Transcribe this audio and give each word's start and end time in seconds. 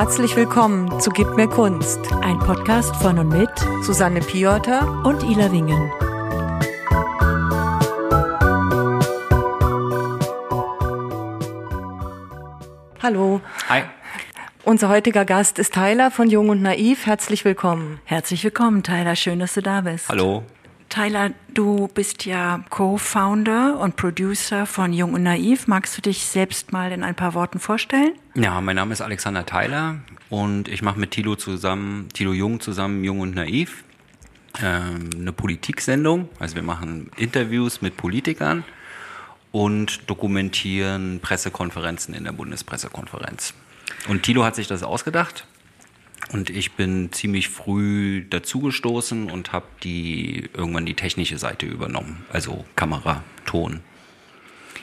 Herzlich 0.00 0.36
willkommen 0.36 1.00
zu 1.00 1.10
Gib 1.10 1.34
mir 1.34 1.48
Kunst. 1.48 1.98
Ein 2.22 2.38
Podcast 2.38 2.94
von 3.02 3.18
und 3.18 3.30
mit 3.30 3.50
Susanne 3.82 4.20
Piotr 4.20 5.02
und 5.04 5.24
Ila 5.24 5.50
Wingen. 5.50 5.90
Hallo. 13.02 13.40
Hi. 13.68 13.82
Unser 14.62 14.88
heutiger 14.88 15.24
Gast 15.24 15.58
ist 15.58 15.74
Tyler 15.74 16.12
von 16.12 16.30
Jung 16.30 16.50
und 16.50 16.62
Naiv. 16.62 17.04
Herzlich 17.04 17.44
willkommen. 17.44 18.00
Herzlich 18.04 18.44
willkommen, 18.44 18.84
Tyler. 18.84 19.16
Schön, 19.16 19.40
dass 19.40 19.54
du 19.54 19.62
da 19.62 19.80
bist. 19.80 20.08
Hallo. 20.08 20.44
Tyler, 20.88 21.32
du 21.52 21.88
bist 21.88 22.24
ja 22.24 22.64
Co-Founder 22.70 23.78
und 23.78 23.96
Producer 23.96 24.64
von 24.64 24.92
Jung 24.92 25.12
und 25.12 25.22
Naiv. 25.22 25.66
Magst 25.66 25.96
du 25.96 26.02
dich 26.02 26.24
selbst 26.24 26.72
mal 26.72 26.92
in 26.92 27.04
ein 27.04 27.14
paar 27.14 27.34
Worten 27.34 27.58
vorstellen? 27.58 28.12
Ja, 28.34 28.60
mein 28.60 28.76
Name 28.76 28.92
ist 28.92 29.00
Alexander 29.00 29.44
Tyler 29.44 29.96
und 30.30 30.68
ich 30.68 30.82
mache 30.82 30.98
mit 30.98 31.10
Thilo 31.10 31.36
zusammen, 31.36 32.08
Thilo 32.14 32.32
Jung 32.32 32.60
zusammen 32.60 33.04
Jung 33.04 33.20
und 33.20 33.34
Naiv 33.34 33.84
ähm, 34.62 35.10
eine 35.14 35.32
Politiksendung. 35.32 36.28
Also 36.38 36.54
wir 36.56 36.62
machen 36.62 37.10
Interviews 37.16 37.82
mit 37.82 37.96
Politikern 37.96 38.64
und 39.52 40.08
dokumentieren 40.08 41.20
Pressekonferenzen 41.20 42.14
in 42.14 42.24
der 42.24 42.32
Bundespressekonferenz. 42.32 43.52
Und 44.08 44.22
Thilo 44.22 44.44
hat 44.44 44.54
sich 44.54 44.66
das 44.66 44.82
ausgedacht 44.82 45.46
und 46.32 46.50
ich 46.50 46.72
bin 46.72 47.12
ziemlich 47.12 47.48
früh 47.48 48.24
dazugestoßen 48.28 49.30
und 49.30 49.52
habe 49.52 49.66
die 49.82 50.48
irgendwann 50.54 50.86
die 50.86 50.94
technische 50.94 51.38
Seite 51.38 51.66
übernommen, 51.66 52.24
also 52.32 52.64
Kamera, 52.76 53.22
Ton. 53.46 53.80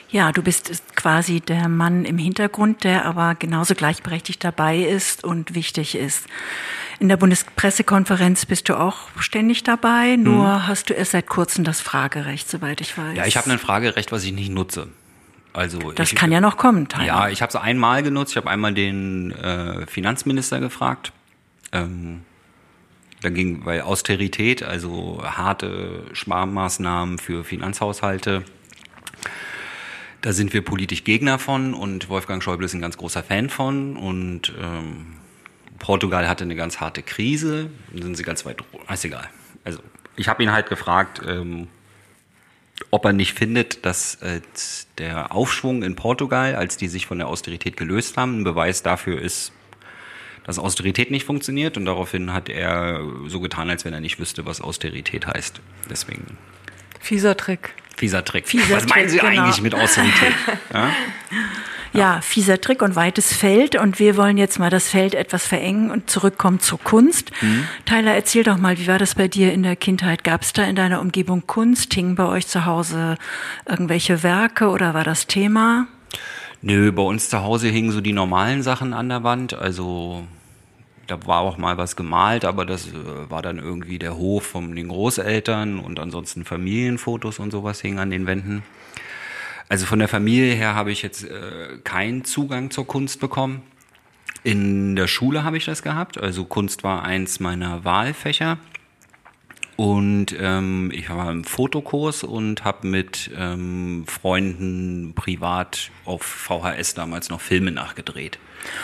Ja, 0.08 0.30
du 0.30 0.42
bist 0.42 0.70
quasi 0.94 1.40
der 1.40 1.68
Mann 1.68 2.04
im 2.04 2.16
Hintergrund, 2.16 2.84
der 2.84 3.04
aber 3.04 3.34
genauso 3.34 3.74
gleichberechtigt 3.74 4.42
dabei 4.44 4.78
ist 4.78 5.24
und 5.24 5.54
wichtig 5.54 5.96
ist. 5.96 6.26
In 7.00 7.08
der 7.08 7.16
Bundespressekonferenz 7.16 8.46
bist 8.46 8.68
du 8.68 8.78
auch 8.78 9.08
ständig 9.18 9.64
dabei, 9.64 10.16
nur 10.16 10.46
mhm. 10.46 10.68
hast 10.68 10.90
du 10.90 10.94
erst 10.94 11.10
seit 11.10 11.26
kurzem 11.26 11.64
das 11.64 11.80
Fragerecht, 11.80 12.48
soweit 12.48 12.80
ich 12.80 12.96
weiß. 12.96 13.16
Ja, 13.16 13.26
ich 13.26 13.36
habe 13.36 13.50
ein 13.50 13.58
Fragerecht, 13.58 14.12
was 14.12 14.24
ich 14.24 14.32
nicht 14.32 14.50
nutze. 14.50 14.88
Also 15.52 15.92
das 15.92 16.12
ich, 16.12 16.18
kann 16.18 16.30
ja 16.30 16.40
noch 16.40 16.56
kommen. 16.56 16.88
Tyler. 16.88 17.04
Ja, 17.04 17.28
ich 17.28 17.40
habe 17.40 17.50
es 17.50 17.56
einmal 17.56 18.02
genutzt. 18.02 18.32
Ich 18.32 18.36
habe 18.36 18.50
einmal 18.50 18.74
den 18.74 19.32
äh, 19.32 19.86
Finanzminister 19.86 20.60
gefragt. 20.60 21.12
Ähm, 21.84 22.22
da 23.22 23.30
ging, 23.30 23.64
weil 23.64 23.80
Austerität, 23.80 24.62
also 24.62 25.22
harte 25.24 26.04
Sparmaßnahmen 26.12 27.18
für 27.18 27.44
Finanzhaushalte, 27.44 28.44
da 30.20 30.32
sind 30.32 30.52
wir 30.52 30.62
politisch 30.62 31.04
Gegner 31.04 31.38
von 31.38 31.72
und 31.72 32.08
Wolfgang 32.08 32.42
Schäuble 32.42 32.66
ist 32.66 32.74
ein 32.74 32.80
ganz 32.80 32.96
großer 32.96 33.22
Fan 33.22 33.48
von 33.48 33.96
und 33.96 34.52
ähm, 34.60 35.06
Portugal 35.78 36.28
hatte 36.28 36.44
eine 36.44 36.56
ganz 36.56 36.80
harte 36.80 37.02
Krise, 37.02 37.70
dann 37.92 38.02
sind 38.02 38.16
sie 38.16 38.22
ganz 38.22 38.44
weit, 38.44 38.62
ist 38.92 39.04
egal. 39.04 39.28
Also 39.64 39.80
ich 40.16 40.28
habe 40.28 40.42
ihn 40.42 40.52
halt 40.52 40.68
gefragt, 40.68 41.20
ähm, 41.26 41.68
ob 42.90 43.04
er 43.04 43.12
nicht 43.12 43.32
findet, 43.32 43.86
dass 43.86 44.16
äh, 44.16 44.40
der 44.98 45.32
Aufschwung 45.32 45.82
in 45.82 45.96
Portugal, 45.96 46.54
als 46.54 46.76
die 46.76 46.88
sich 46.88 47.06
von 47.06 47.18
der 47.18 47.28
Austerität 47.28 47.76
gelöst 47.76 48.16
haben, 48.16 48.40
ein 48.40 48.44
Beweis 48.44 48.82
dafür 48.82 49.20
ist, 49.20 49.52
dass 50.46 50.58
Austerität 50.58 51.10
nicht 51.10 51.26
funktioniert. 51.26 51.76
Und 51.76 51.84
daraufhin 51.84 52.32
hat 52.32 52.48
er 52.48 53.00
so 53.26 53.40
getan, 53.40 53.68
als 53.68 53.84
wenn 53.84 53.92
er 53.92 54.00
nicht 54.00 54.18
wüsste, 54.18 54.46
was 54.46 54.60
Austerität 54.60 55.26
heißt. 55.26 55.60
Deswegen. 55.90 56.38
Fieser 57.00 57.36
Trick. 57.36 57.74
Fieser 57.96 58.24
Trick. 58.24 58.46
Fieser 58.46 58.76
was 58.76 58.86
meinen 58.88 59.08
Sie 59.08 59.18
genau. 59.18 59.42
eigentlich 59.42 59.60
mit 59.60 59.74
Austerität? 59.74 60.32
ja? 60.72 60.92
Ja, 61.92 62.20
fieser 62.20 62.60
Trick 62.60 62.82
und 62.82 62.94
weites 62.94 63.32
Feld. 63.32 63.74
Und 63.74 63.98
wir 63.98 64.16
wollen 64.16 64.36
jetzt 64.36 64.58
mal 64.58 64.70
das 64.70 64.88
Feld 64.88 65.14
etwas 65.14 65.46
verengen 65.46 65.90
und 65.90 66.10
zurückkommen 66.10 66.60
zur 66.60 66.78
Kunst. 66.78 67.30
Mhm. 67.40 67.66
Tyler, 67.86 68.14
erzähl 68.14 68.42
doch 68.42 68.58
mal, 68.58 68.78
wie 68.78 68.86
war 68.86 68.98
das 68.98 69.14
bei 69.14 69.28
dir 69.28 69.52
in 69.52 69.62
der 69.62 69.76
Kindheit? 69.76 70.22
Gab 70.22 70.42
es 70.42 70.52
da 70.52 70.64
in 70.64 70.76
deiner 70.76 71.00
Umgebung 71.00 71.46
Kunst? 71.46 71.94
Hingen 71.94 72.14
bei 72.14 72.26
euch 72.26 72.46
zu 72.46 72.66
Hause 72.66 73.16
irgendwelche 73.66 74.22
Werke 74.22 74.68
oder 74.68 74.92
war 74.92 75.04
das 75.04 75.26
Thema? 75.26 75.86
Nö, 76.60 76.92
bei 76.92 77.02
uns 77.02 77.30
zu 77.30 77.42
Hause 77.42 77.68
hingen 77.68 77.92
so 77.92 78.00
die 78.00 78.12
normalen 78.12 78.62
Sachen 78.62 78.92
an 78.92 79.08
der 79.08 79.22
Wand. 79.22 79.54
Also 79.54 80.26
da 81.06 81.26
war 81.26 81.40
auch 81.40 81.58
mal 81.58 81.78
was 81.78 81.96
gemalt, 81.96 82.44
aber 82.44 82.66
das 82.66 82.88
äh, 82.88 83.30
war 83.30 83.42
dann 83.42 83.58
irgendwie 83.58 83.98
der 83.98 84.16
Hof 84.16 84.44
von 84.44 84.74
den 84.74 84.88
Großeltern 84.88 85.78
und 85.78 85.98
ansonsten 85.98 86.44
Familienfotos 86.44 87.38
und 87.38 87.50
sowas 87.50 87.80
hingen 87.80 87.98
an 87.98 88.10
den 88.10 88.26
Wänden. 88.26 88.62
Also 89.68 89.86
von 89.86 89.98
der 89.98 90.08
Familie 90.08 90.54
her 90.54 90.74
habe 90.74 90.92
ich 90.92 91.02
jetzt 91.02 91.24
äh, 91.24 91.78
keinen 91.82 92.24
Zugang 92.24 92.70
zur 92.70 92.86
Kunst 92.86 93.20
bekommen. 93.20 93.62
In 94.44 94.94
der 94.94 95.08
Schule 95.08 95.42
habe 95.42 95.56
ich 95.56 95.64
das 95.64 95.82
gehabt. 95.82 96.18
Also 96.18 96.44
Kunst 96.44 96.84
war 96.84 97.02
eins 97.02 97.40
meiner 97.40 97.84
Wahlfächer. 97.84 98.58
Und 99.76 100.34
ähm, 100.40 100.90
ich 100.92 101.10
war 101.10 101.30
im 101.30 101.44
Fotokurs 101.44 102.24
und 102.24 102.64
habe 102.64 102.86
mit 102.86 103.30
ähm, 103.36 104.04
Freunden 104.06 105.12
privat 105.14 105.90
auf 106.06 106.22
VHS 106.22 106.94
damals 106.94 107.28
noch 107.28 107.42
Filme 107.42 107.70
nachgedreht, 107.72 108.38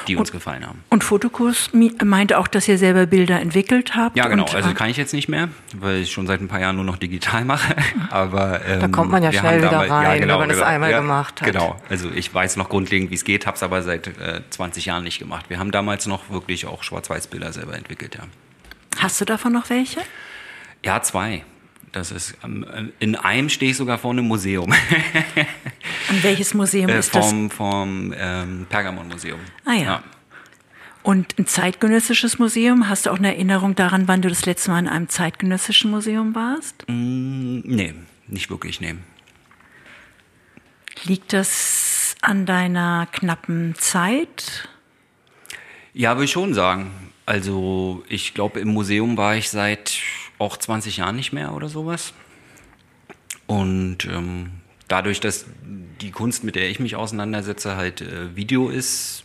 die 0.06 0.16
uns 0.16 0.28
und, 0.28 0.36
gefallen 0.36 0.66
haben. 0.66 0.84
Und 0.90 1.02
Fotokurs 1.02 1.70
meinte 1.72 2.36
auch, 2.36 2.46
dass 2.46 2.68
ihr 2.68 2.76
selber 2.76 3.06
Bilder 3.06 3.40
entwickelt 3.40 3.96
habt? 3.96 4.18
Ja, 4.18 4.28
genau. 4.28 4.44
also 4.44 4.74
kann 4.74 4.90
ich 4.90 4.98
jetzt 4.98 5.14
nicht 5.14 5.30
mehr, 5.30 5.48
weil 5.74 6.02
ich 6.02 6.12
schon 6.12 6.26
seit 6.26 6.42
ein 6.42 6.48
paar 6.48 6.60
Jahren 6.60 6.76
nur 6.76 6.84
noch 6.84 6.98
digital 6.98 7.46
mache. 7.46 7.74
Aber 8.10 8.60
ähm, 8.66 8.80
da 8.80 8.88
kommt 8.88 9.10
man 9.10 9.22
ja 9.22 9.32
schnell 9.32 9.60
wieder 9.60 9.70
damals, 9.70 9.90
rein, 9.90 10.04
ja, 10.04 10.14
genau, 10.18 10.34
wenn 10.34 10.40
man 10.40 10.48
genau, 10.50 10.60
das 10.60 10.68
einmal 10.68 10.90
ja, 10.90 11.00
gemacht 11.00 11.40
hat. 11.40 11.50
Genau. 11.50 11.80
Also 11.88 12.10
ich 12.14 12.32
weiß 12.34 12.58
noch 12.58 12.68
grundlegend, 12.68 13.10
wie 13.10 13.14
es 13.14 13.24
geht, 13.24 13.46
habe 13.46 13.56
es 13.56 13.62
aber 13.62 13.82
seit 13.82 14.08
äh, 14.08 14.42
20 14.50 14.84
Jahren 14.84 15.04
nicht 15.04 15.18
gemacht. 15.18 15.46
Wir 15.48 15.58
haben 15.58 15.70
damals 15.70 16.06
noch 16.06 16.28
wirklich 16.28 16.66
auch 16.66 16.82
Schwarz-Weiß-Bilder 16.82 17.50
selber 17.54 17.78
entwickelt, 17.78 18.16
ja. 18.16 18.24
Hast 18.98 19.22
du 19.22 19.24
davon 19.24 19.54
noch 19.54 19.70
welche? 19.70 20.00
Ja, 20.84 21.00
zwei. 21.02 21.44
Das 21.92 22.10
ist, 22.10 22.34
ähm, 22.42 22.92
in 22.98 23.16
einem 23.16 23.50
stehe 23.50 23.70
ich 23.70 23.76
sogar 23.76 23.98
vor 23.98 24.12
einem 24.12 24.26
Museum. 24.26 24.72
Und 26.08 26.22
welches 26.22 26.54
Museum 26.54 26.88
äh, 26.88 26.98
ist 26.98 27.10
vom, 27.10 27.48
das? 27.48 27.56
Vom 27.56 28.14
ähm, 28.16 28.66
Pergamon-Museum. 28.68 29.40
Ah 29.64 29.74
ja. 29.74 29.82
ja. 29.82 30.02
Und 31.02 31.38
ein 31.38 31.46
zeitgenössisches 31.46 32.38
Museum, 32.38 32.88
hast 32.88 33.06
du 33.06 33.10
auch 33.10 33.18
eine 33.18 33.28
Erinnerung 33.34 33.74
daran, 33.74 34.08
wann 34.08 34.22
du 34.22 34.28
das 34.28 34.46
letzte 34.46 34.70
Mal 34.70 34.78
in 34.78 34.88
einem 34.88 35.08
zeitgenössischen 35.08 35.90
Museum 35.90 36.34
warst? 36.34 36.84
Mm, 36.88 37.60
nee, 37.64 37.94
nicht 38.28 38.50
wirklich, 38.50 38.80
nee. 38.80 38.94
Liegt 41.04 41.32
das 41.32 42.14
an 42.22 42.46
deiner 42.46 43.08
knappen 43.10 43.74
Zeit? 43.76 44.68
Ja, 45.92 46.14
würde 46.14 46.24
ich 46.26 46.30
schon 46.30 46.54
sagen. 46.54 46.90
Also 47.26 48.04
ich 48.08 48.32
glaube, 48.34 48.60
im 48.60 48.68
Museum 48.68 49.16
war 49.16 49.36
ich 49.36 49.50
seit 49.50 49.98
auch 50.42 50.56
20 50.56 50.98
Jahren 50.98 51.16
nicht 51.16 51.32
mehr 51.32 51.54
oder 51.54 51.68
sowas. 51.68 52.12
Und 53.46 54.04
ähm, 54.06 54.50
dadurch, 54.88 55.20
dass 55.20 55.46
die 56.00 56.10
Kunst, 56.10 56.44
mit 56.44 56.56
der 56.56 56.68
ich 56.68 56.80
mich 56.80 56.96
auseinandersetze, 56.96 57.76
halt 57.76 58.00
äh, 58.00 58.34
Video 58.36 58.68
ist, 58.68 59.24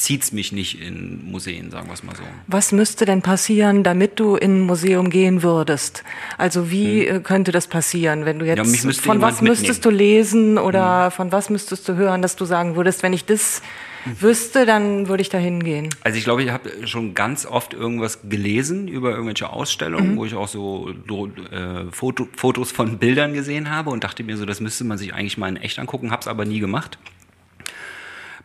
zieht 0.00 0.22
es 0.22 0.32
mich 0.32 0.52
nicht 0.52 0.80
in 0.80 1.30
Museen, 1.30 1.70
sagen 1.70 1.88
wir 1.88 1.94
es 1.94 2.02
mal 2.02 2.16
so. 2.16 2.22
Was 2.46 2.72
müsste 2.72 3.04
denn 3.04 3.22
passieren, 3.22 3.82
damit 3.82 4.18
du 4.18 4.36
in 4.36 4.58
ein 4.58 4.60
Museum 4.62 5.10
gehen 5.10 5.42
würdest? 5.42 6.04
Also 6.38 6.70
wie 6.70 7.06
hm. 7.06 7.16
Äh, 7.16 7.20
könnte 7.20 7.52
das 7.52 7.66
passieren, 7.66 8.24
wenn 8.24 8.38
du 8.38 8.46
jetzt 8.46 8.84
ja, 8.84 8.92
von 8.92 9.20
was 9.20 9.42
müsstest 9.42 9.84
du 9.84 9.90
lesen 9.90 10.58
oder 10.58 11.06
hm. 11.06 11.10
von 11.12 11.32
was 11.32 11.50
müsstest 11.50 11.88
du 11.88 11.96
hören, 11.96 12.22
dass 12.22 12.36
du 12.36 12.44
sagen 12.44 12.76
würdest, 12.76 13.02
wenn 13.02 13.12
ich 13.12 13.24
das 13.24 13.62
wüsste, 14.04 14.64
dann 14.64 15.08
würde 15.08 15.20
ich 15.20 15.28
da 15.28 15.38
hingehen. 15.38 15.90
Also 16.02 16.16
ich 16.16 16.24
glaube, 16.24 16.42
ich 16.42 16.50
habe 16.50 16.86
schon 16.86 17.14
ganz 17.14 17.44
oft 17.44 17.74
irgendwas 17.74 18.20
gelesen 18.28 18.88
über 18.88 19.10
irgendwelche 19.10 19.50
Ausstellungen, 19.50 20.12
mhm. 20.12 20.16
wo 20.16 20.24
ich 20.24 20.34
auch 20.34 20.48
so 20.48 20.88
äh, 20.88 21.90
Foto, 21.90 22.26
Fotos 22.36 22.72
von 22.72 22.98
Bildern 22.98 23.34
gesehen 23.34 23.70
habe 23.70 23.90
und 23.90 24.02
dachte 24.04 24.24
mir 24.24 24.36
so, 24.36 24.46
das 24.46 24.60
müsste 24.60 24.84
man 24.84 24.98
sich 24.98 25.14
eigentlich 25.14 25.36
mal 25.36 25.48
in 25.48 25.56
echt 25.56 25.78
angucken, 25.78 26.10
habe 26.10 26.20
es 26.20 26.28
aber 26.28 26.44
nie 26.44 26.60
gemacht. 26.60 26.98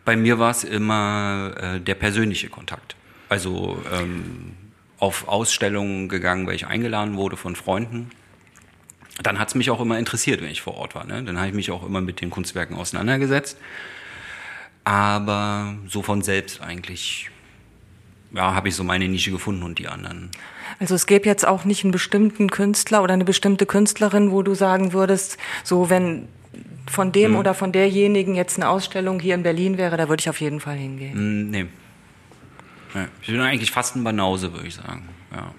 Bei 0.06 0.16
mir 0.16 0.38
war 0.38 0.50
es 0.50 0.64
immer 0.64 1.52
äh, 1.58 1.80
der 1.80 1.94
persönliche 1.94 2.48
Kontakt. 2.48 2.96
Also 3.28 3.82
ähm, 3.92 4.54
auf 4.98 5.28
Ausstellungen 5.28 6.08
gegangen, 6.08 6.46
weil 6.46 6.54
ich 6.54 6.66
eingeladen 6.66 7.16
wurde 7.16 7.36
von 7.36 7.56
Freunden. 7.56 8.10
Dann 9.22 9.38
hat 9.38 9.48
es 9.48 9.54
mich 9.54 9.70
auch 9.70 9.80
immer 9.80 9.98
interessiert, 9.98 10.40
wenn 10.40 10.50
ich 10.50 10.62
vor 10.62 10.76
Ort 10.76 10.94
war. 10.94 11.04
Ne? 11.04 11.22
Dann 11.22 11.36
habe 11.36 11.48
ich 11.48 11.54
mich 11.54 11.70
auch 11.70 11.84
immer 11.84 12.00
mit 12.00 12.22
den 12.22 12.30
Kunstwerken 12.30 12.76
auseinandergesetzt 12.76 13.58
aber 14.86 15.74
so 15.88 16.00
von 16.00 16.22
selbst 16.22 16.60
eigentlich, 16.60 17.28
ja, 18.32 18.54
habe 18.54 18.68
ich 18.68 18.76
so 18.76 18.84
meine 18.84 19.08
Nische 19.08 19.32
gefunden 19.32 19.64
und 19.64 19.80
die 19.80 19.88
anderen. 19.88 20.30
Also 20.78 20.94
es 20.94 21.06
gäbe 21.06 21.26
jetzt 21.26 21.44
auch 21.44 21.64
nicht 21.64 21.82
einen 21.82 21.90
bestimmten 21.90 22.48
Künstler 22.50 23.02
oder 23.02 23.14
eine 23.14 23.24
bestimmte 23.24 23.66
Künstlerin, 23.66 24.30
wo 24.30 24.44
du 24.44 24.54
sagen 24.54 24.92
würdest, 24.92 25.38
so 25.64 25.90
wenn 25.90 26.28
von 26.88 27.12
dem 27.12 27.32
hm. 27.32 27.38
oder 27.38 27.54
von 27.54 27.72
derjenigen 27.72 28.34
jetzt 28.34 28.58
eine 28.58 28.68
Ausstellung 28.68 29.20
hier 29.20 29.34
in 29.34 29.42
Berlin 29.42 29.78
wäre, 29.78 29.96
da 29.96 30.08
würde 30.08 30.20
ich 30.20 30.28
auf 30.28 30.40
jeden 30.40 30.60
Fall 30.60 30.76
hingehen. 30.76 31.50
Nee. 31.50 31.66
nee. 32.94 33.06
Ich 33.20 33.28
bin 33.28 33.40
eigentlich 33.40 33.70
fast 33.70 33.96
ein 33.96 34.04
Banause, 34.04 34.52
würde 34.52 34.68
ich 34.68 34.74
sagen. 34.74 35.08
Ja. 35.32 35.52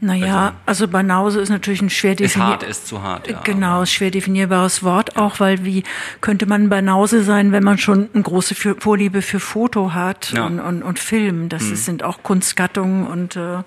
Naja, 0.00 0.54
also, 0.66 0.84
also 0.84 0.88
Banause 0.88 1.40
ist 1.40 1.48
natürlich 1.48 1.80
ein 1.80 1.88
schwer 1.88 2.14
definierbares. 2.14 2.62
Ist 2.62 2.62
hart, 2.62 2.70
ist 2.70 2.86
zu 2.86 3.02
hart, 3.02 3.28
ja. 3.28 3.40
Genau, 3.44 3.84
schwer 3.86 4.10
definierbares 4.10 4.82
Wort 4.82 5.16
auch, 5.16 5.40
weil 5.40 5.64
wie 5.64 5.84
könnte 6.20 6.44
man 6.44 6.68
Banause 6.68 7.22
sein, 7.22 7.50
wenn 7.52 7.64
man 7.64 7.78
schon 7.78 8.10
eine 8.12 8.22
große 8.22 8.54
Vorliebe 8.78 9.22
für 9.22 9.40
Foto 9.40 9.94
hat 9.94 10.32
ja. 10.32 10.44
und, 10.44 10.60
und, 10.60 10.82
und 10.82 10.98
Film. 10.98 11.48
Das 11.48 11.62
mhm. 11.64 11.76
sind 11.76 12.02
auch 12.02 12.22
Kunstgattungen 12.22 13.06
und 13.06 13.36
äh, 13.36 13.62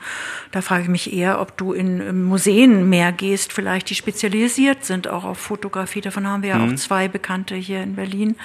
da 0.51 0.61
frage 0.61 0.83
ich 0.83 0.89
mich 0.89 1.13
eher, 1.13 1.41
ob 1.41 1.57
du 1.57 1.73
in 1.73 2.23
Museen 2.25 2.87
mehr 2.89 3.11
gehst, 3.11 3.51
vielleicht 3.51 3.89
die 3.89 3.95
spezialisiert 3.95 4.85
sind 4.85 5.07
auch 5.07 5.23
auf 5.23 5.39
Fotografie. 5.39 6.01
Davon 6.01 6.27
haben 6.27 6.43
wir 6.43 6.49
ja 6.49 6.59
mhm. 6.59 6.73
auch 6.73 6.75
zwei 6.75 7.07
Bekannte 7.07 7.55
hier 7.55 7.81
in 7.81 7.95
Berlin. 7.95 8.35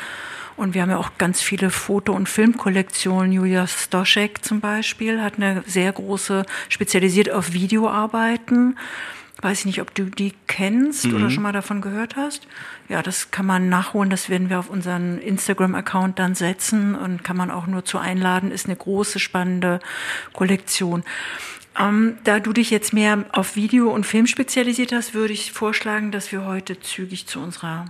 Und 0.57 0.75
wir 0.75 0.83
haben 0.83 0.91
ja 0.91 0.99
auch 0.99 1.19
ganz 1.19 1.41
viele 1.41 1.71
Foto- 1.71 2.13
und 2.13 2.29
Filmkollektionen. 2.29 3.33
Julia 3.33 3.67
Stoschek 3.67 4.45
zum 4.45 4.61
Beispiel 4.61 5.21
hat 5.21 5.35
eine 5.37 5.65
sehr 5.67 5.93
große, 5.93 6.47
spezialisiert 6.69 7.31
auf 7.31 7.53
Videoarbeiten. 7.53 8.79
Weiß 9.43 9.61
ich 9.61 9.67
nicht, 9.67 9.81
ob 9.81 9.95
du 9.95 10.05
die 10.05 10.33
kennst 10.47 11.07
mhm. 11.07 11.17
oder 11.17 11.31
schon 11.31 11.43
mal 11.43 11.53
davon 11.53 11.81
gehört 11.81 12.17
hast. 12.17 12.47
Ja, 12.89 13.03
das 13.03 13.33
kann 13.33 13.47
man 13.47 13.69
nachholen. 13.69 14.11
Das 14.11 14.29
werden 14.29 14.49
wir 14.49 14.61
auf 14.61 14.71
unseren 14.71 15.19
Instagram-Account 15.19 16.19
dann 16.19 16.35
setzen 16.35 16.95
und 16.95 17.25
kann 17.25 17.37
man 17.37 17.51
auch 17.51 17.67
nur 17.67 17.85
zu 17.85 17.99
einladen. 17.99 18.53
Ist 18.53 18.67
eine 18.67 18.77
große, 18.77 19.19
spannende 19.19 19.81
Kollektion. 20.33 21.03
Ähm, 21.79 22.17
da 22.23 22.39
du 22.39 22.53
dich 22.53 22.71
jetzt 22.71 22.93
mehr 22.93 23.25
auf 23.33 23.57
Video 23.57 23.91
und 23.91 24.07
Film 24.07 24.29
spezialisiert 24.29 24.93
hast, 24.93 25.15
würde 25.15 25.33
ich 25.33 25.53
vorschlagen, 25.53 26.13
dass 26.13 26.31
wir 26.31 26.45
heute 26.45 26.79
zügig 26.79 27.27
zu 27.27 27.41
unserer 27.41 27.87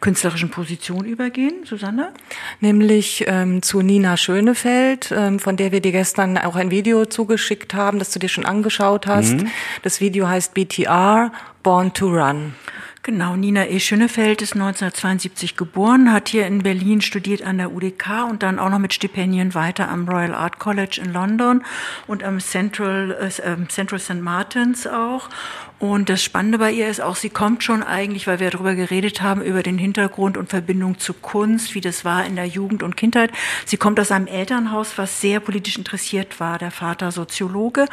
künstlerischen 0.00 0.50
Position 0.50 1.04
übergehen, 1.04 1.64
Susanne? 1.64 2.12
Nämlich 2.60 3.24
ähm, 3.26 3.62
zu 3.62 3.82
Nina 3.82 4.16
Schönefeld, 4.16 5.12
ähm, 5.14 5.38
von 5.38 5.56
der 5.56 5.72
wir 5.72 5.80
dir 5.80 5.92
gestern 5.92 6.38
auch 6.38 6.56
ein 6.56 6.70
Video 6.70 7.04
zugeschickt 7.04 7.74
haben, 7.74 7.98
das 7.98 8.10
du 8.10 8.18
dir 8.18 8.28
schon 8.28 8.46
angeschaut 8.46 9.06
hast. 9.06 9.34
Mhm. 9.34 9.48
Das 9.82 10.00
Video 10.00 10.28
heißt 10.28 10.54
BTR, 10.54 11.32
Born 11.62 11.92
to 11.92 12.08
Run. 12.08 12.54
Genau, 13.02 13.34
Nina 13.34 13.66
E. 13.66 13.80
Schönefeld 13.80 14.42
ist 14.42 14.52
1972 14.52 15.56
geboren, 15.56 16.12
hat 16.12 16.28
hier 16.28 16.46
in 16.46 16.62
Berlin 16.62 17.00
studiert 17.00 17.42
an 17.42 17.56
der 17.56 17.72
UDK 17.72 18.28
und 18.28 18.42
dann 18.42 18.58
auch 18.58 18.68
noch 18.68 18.78
mit 18.78 18.92
Stipendien 18.92 19.54
weiter 19.54 19.88
am 19.88 20.06
Royal 20.06 20.34
Art 20.34 20.58
College 20.58 21.00
in 21.02 21.14
London 21.14 21.64
und 22.06 22.22
am 22.22 22.40
Central, 22.40 23.12
äh, 23.12 23.68
Central 23.68 23.98
St. 23.98 24.20
Martins 24.20 24.86
auch 24.86 25.30
und 25.80 26.10
das 26.10 26.22
Spannende 26.22 26.58
bei 26.58 26.72
ihr 26.72 26.88
ist 26.88 27.00
auch, 27.00 27.16
sie 27.16 27.30
kommt 27.30 27.64
schon 27.64 27.82
eigentlich, 27.82 28.26
weil 28.26 28.38
wir 28.38 28.50
darüber 28.50 28.74
geredet 28.74 29.22
haben, 29.22 29.40
über 29.40 29.62
den 29.62 29.78
Hintergrund 29.78 30.36
und 30.36 30.50
Verbindung 30.50 30.98
zu 30.98 31.14
Kunst, 31.14 31.74
wie 31.74 31.80
das 31.80 32.04
war 32.04 32.26
in 32.26 32.36
der 32.36 32.44
Jugend 32.44 32.82
und 32.82 32.98
Kindheit. 32.98 33.32
Sie 33.64 33.78
kommt 33.78 33.98
aus 33.98 34.12
einem 34.12 34.26
Elternhaus, 34.26 34.98
was 34.98 35.22
sehr 35.22 35.40
politisch 35.40 35.78
interessiert 35.78 36.38
war. 36.38 36.58
Der 36.58 36.70
Vater 36.70 37.10
Soziologe 37.12 37.86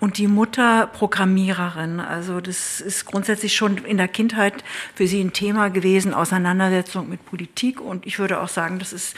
und 0.00 0.18
die 0.18 0.26
Mutter 0.26 0.86
Programmiererin. 0.88 1.98
Also 1.98 2.42
das 2.42 2.82
ist 2.82 3.06
grundsätzlich 3.06 3.56
schon 3.56 3.78
in 3.86 3.96
der 3.96 4.08
Kindheit 4.08 4.62
für 4.94 5.06
sie 5.06 5.24
ein 5.24 5.32
Thema 5.32 5.70
gewesen, 5.70 6.12
Auseinandersetzung 6.12 7.08
mit 7.08 7.24
Politik. 7.24 7.80
Und 7.80 8.06
ich 8.06 8.18
würde 8.18 8.42
auch 8.42 8.50
sagen, 8.50 8.78
das 8.78 8.92
ist 8.92 9.16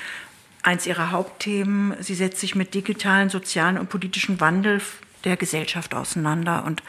eins 0.63 0.87
ihrer 0.87 1.11
Hauptthemen. 1.11 1.97
Sie 1.99 2.15
setzt 2.15 2.39
sich 2.39 2.55
mit 2.55 2.73
digitalen, 2.75 3.31
sozialen 3.31 3.79
und 3.79 3.89
politischen 3.89 4.39
Wandel 4.39 4.81
der 5.25 5.37
Gesellschaft 5.37 5.93
auseinander 5.93 6.65
und 6.65 6.85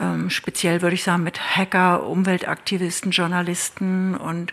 ähm, 0.00 0.30
speziell 0.30 0.82
würde 0.82 0.94
ich 0.94 1.04
sagen 1.04 1.22
mit 1.22 1.56
Hacker, 1.56 2.06
Umweltaktivisten, 2.06 3.10
Journalisten 3.10 4.14
und 4.14 4.52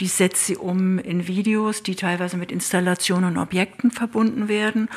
die 0.00 0.08
setzt 0.08 0.46
sie 0.46 0.56
um 0.56 0.98
in 0.98 1.28
Videos, 1.28 1.82
die 1.82 1.94
teilweise 1.94 2.36
mit 2.36 2.50
Installationen 2.50 3.36
und 3.36 3.38
Objekten 3.38 3.90
verbunden 3.90 4.48
werden. 4.48 4.88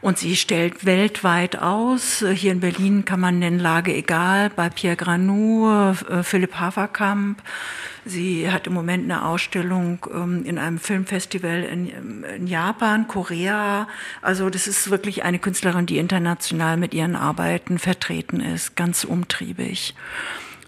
Und 0.00 0.18
sie 0.18 0.36
stellt 0.36 0.84
weltweit 0.84 1.58
aus. 1.58 2.24
Hier 2.34 2.52
in 2.52 2.60
Berlin 2.60 3.04
kann 3.04 3.20
man 3.20 3.38
nennen 3.38 3.58
Lage 3.58 3.94
egal, 3.94 4.50
bei 4.50 4.68
Pierre 4.68 4.96
Granou, 4.96 5.68
äh, 5.68 6.22
Philipp 6.22 6.54
Haverkamp. 6.54 7.42
Sie 8.08 8.50
hat 8.50 8.66
im 8.66 8.74
Moment 8.74 9.04
eine 9.04 9.24
Ausstellung 9.24 10.06
ähm, 10.12 10.44
in 10.44 10.58
einem 10.58 10.78
Filmfestival 10.78 11.62
in, 11.62 12.24
in, 12.24 12.46
Japan, 12.46 13.06
Korea. 13.06 13.86
Also 14.22 14.50
das 14.50 14.66
ist 14.66 14.90
wirklich 14.90 15.24
eine 15.24 15.38
Künstlerin, 15.38 15.86
die 15.86 15.98
international 15.98 16.76
mit 16.76 16.94
ihren 16.94 17.16
Arbeiten 17.16 17.78
vertreten 17.78 18.40
ist, 18.40 18.76
ganz 18.76 19.04
umtriebig. 19.04 19.94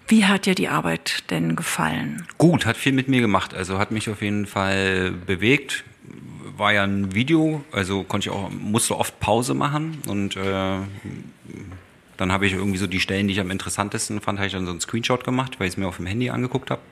Wie 0.08 0.25
hat 0.25 0.46
dir 0.46 0.54
die 0.54 0.69
Arbeit 0.69 1.31
denn 1.31 1.56
gefallen? 1.56 2.26
Gut, 2.37 2.66
hat 2.66 2.76
viel 2.76 2.92
mit 2.92 3.08
mir 3.08 3.20
gemacht. 3.20 3.54
Also 3.54 3.78
hat 3.78 3.90
mich 3.90 4.10
auf 4.10 4.22
jeden 4.22 4.46
Fall 4.46 5.12
bewegt 5.12 5.84
war 6.60 6.72
ja 6.72 6.84
ein 6.84 7.14
Video, 7.14 7.64
also 7.72 8.04
konnte 8.04 8.28
ich 8.28 8.34
auch, 8.34 8.50
musste 8.50 8.96
oft 8.96 9.19
Pause 9.19 9.54
machen 9.54 9.98
und 10.06 10.37
äh, 10.37 10.78
dann 12.16 12.32
habe 12.32 12.46
ich 12.46 12.52
irgendwie 12.52 12.76
so 12.78 12.87
die 12.87 13.00
Stellen, 13.00 13.26
die 13.26 13.32
ich 13.32 13.40
am 13.40 13.50
interessantesten 13.50 14.20
fand, 14.20 14.38
habe 14.38 14.46
ich 14.46 14.52
dann 14.52 14.66
so 14.66 14.70
einen 14.70 14.81
Screenshot 14.81 15.25
gemacht, 15.25 15.58
weil 15.58 15.69
ich 15.69 15.75
es 15.75 15.76
mir 15.78 15.88
auf 15.88 15.96
dem 15.96 16.06
Handy 16.06 16.28
angeguckt 16.28 16.70
habe, 16.70 16.82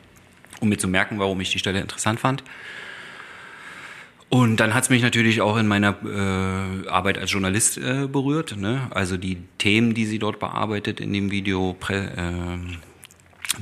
um 0.61 0.69
mir 0.69 0.79
zu 0.79 0.89
merken, 0.89 1.19
warum 1.19 1.41
ich 1.41 1.51
die 1.51 1.59
Stelle 1.59 1.81
interessant 1.81 2.21
fand. 2.21 2.43
Und 4.31 4.59
dann 4.59 4.75
hat 4.75 4.85
es 4.85 4.91
mich 4.91 5.03
natürlich 5.03 5.41
auch 5.41 5.57
in 5.57 5.67
meiner 5.67 5.97
äh, 6.05 6.89
Arbeit 6.89 7.17
als 7.17 7.33
Journalist 7.33 7.79
äh, 7.79 8.07
berührt. 8.07 8.57
Ne? 8.59 8.87
Also 8.91 9.17
die 9.17 9.39
Themen, 9.57 9.95
die 9.95 10.05
sie 10.05 10.19
dort 10.19 10.39
bearbeitet 10.39 11.01
in 11.01 11.13
dem 11.15 11.31
Video, 11.31 11.77
äh, 11.89 12.03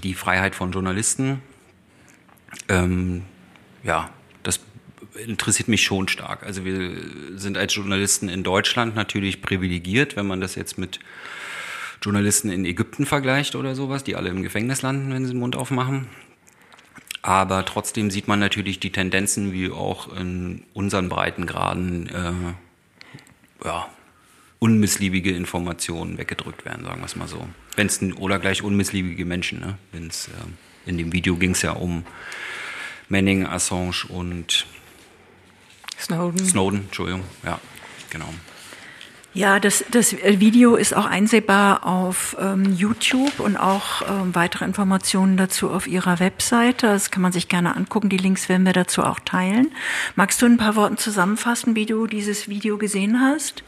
die 0.02 0.14
Freiheit 0.14 0.56
von 0.56 0.72
Journalisten. 0.72 1.40
Ähm, 2.68 3.22
ja, 3.84 4.10
das 4.42 4.58
interessiert 5.24 5.68
mich 5.68 5.84
schon 5.84 6.08
stark. 6.08 6.42
Also 6.42 6.64
wir 6.64 6.90
sind 7.36 7.56
als 7.56 7.72
Journalisten 7.74 8.28
in 8.28 8.42
Deutschland 8.42 8.96
natürlich 8.96 9.42
privilegiert, 9.42 10.16
wenn 10.16 10.26
man 10.26 10.40
das 10.40 10.56
jetzt 10.56 10.78
mit 10.78 10.98
Journalisten 12.02 12.50
in 12.50 12.64
Ägypten 12.64 13.06
vergleicht 13.06 13.54
oder 13.54 13.76
sowas, 13.76 14.02
die 14.02 14.16
alle 14.16 14.30
im 14.30 14.42
Gefängnis 14.42 14.82
landen, 14.82 15.12
wenn 15.12 15.24
sie 15.24 15.32
den 15.32 15.38
Mund 15.38 15.54
aufmachen. 15.54 16.08
Aber 17.26 17.64
trotzdem 17.64 18.12
sieht 18.12 18.28
man 18.28 18.38
natürlich 18.38 18.78
die 18.78 18.92
Tendenzen, 18.92 19.52
wie 19.52 19.72
auch 19.72 20.16
in 20.16 20.62
unseren 20.74 21.08
Breitengraden 21.08 22.08
äh, 22.08 23.66
ja, 23.66 23.88
unmissliebige 24.60 25.32
Informationen 25.34 26.18
weggedrückt 26.18 26.64
werden, 26.64 26.84
sagen 26.84 27.00
wir 27.00 27.04
es 27.06 27.16
mal 27.16 27.26
so. 27.26 27.48
Wenn's, 27.74 28.00
oder 28.00 28.38
gleich 28.38 28.62
unmissliebige 28.62 29.24
Menschen. 29.24 29.58
Ne? 29.58 29.76
Wenn's, 29.90 30.28
äh, 30.28 30.88
in 30.88 30.98
dem 30.98 31.12
Video 31.12 31.34
ging 31.34 31.50
es 31.50 31.62
ja 31.62 31.72
um 31.72 32.04
Manning, 33.08 33.44
Assange 33.44 34.04
und 34.08 34.64
Snowden. 35.98 36.46
Snowden, 36.46 36.80
Entschuldigung, 36.82 37.24
ja, 37.44 37.60
genau. 38.08 38.32
Ja, 39.36 39.60
das, 39.60 39.84
das 39.90 40.16
Video 40.16 40.76
ist 40.76 40.96
auch 40.96 41.04
einsehbar 41.04 41.84
auf 41.84 42.38
ähm, 42.40 42.74
YouTube 42.74 43.38
und 43.38 43.58
auch 43.58 44.00
ähm, 44.08 44.34
weitere 44.34 44.64
Informationen 44.64 45.36
dazu 45.36 45.68
auf 45.68 45.86
Ihrer 45.86 46.20
Webseite. 46.20 46.86
Das 46.86 47.10
kann 47.10 47.20
man 47.20 47.32
sich 47.32 47.46
gerne 47.46 47.76
angucken. 47.76 48.08
Die 48.08 48.16
Links 48.16 48.48
werden 48.48 48.64
wir 48.64 48.72
dazu 48.72 49.02
auch 49.02 49.20
teilen. 49.20 49.72
Magst 50.14 50.40
du 50.40 50.46
in 50.46 50.52
ein 50.52 50.56
paar 50.56 50.74
Worten 50.74 50.96
zusammenfassen, 50.96 51.76
wie 51.76 51.84
du 51.84 52.06
dieses 52.06 52.48
Video 52.48 52.78
gesehen 52.78 53.20
hast? 53.20 53.62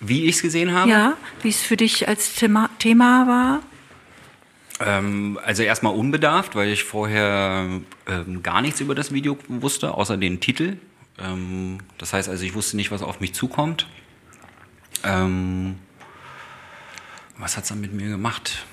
Wie 0.00 0.24
ich 0.24 0.34
es 0.34 0.42
gesehen 0.42 0.72
habe? 0.72 0.90
Ja, 0.90 1.16
wie 1.42 1.50
es 1.50 1.62
für 1.62 1.76
dich 1.76 2.08
als 2.08 2.34
Thema, 2.34 2.68
Thema 2.80 3.28
war? 3.28 3.62
Ähm, 4.84 5.38
also 5.44 5.62
erstmal 5.62 5.94
unbedarft, 5.94 6.56
weil 6.56 6.70
ich 6.70 6.82
vorher 6.82 7.68
ähm, 8.08 8.42
gar 8.42 8.60
nichts 8.60 8.80
über 8.80 8.96
das 8.96 9.12
Video 9.12 9.38
wusste, 9.46 9.94
außer 9.94 10.16
den 10.16 10.40
Titel. 10.40 10.78
Ähm, 11.20 11.78
das 11.96 12.12
heißt 12.12 12.28
also, 12.28 12.44
ich 12.44 12.54
wusste 12.54 12.76
nicht, 12.76 12.90
was 12.90 13.02
auf 13.02 13.20
mich 13.20 13.34
zukommt. 13.34 13.86
Ähm, 15.04 15.78
was 17.38 17.56
hat 17.56 17.64
es 17.64 17.68
dann 17.68 17.80
mit 17.80 17.92
mir 17.92 18.08
gemacht? 18.08 18.64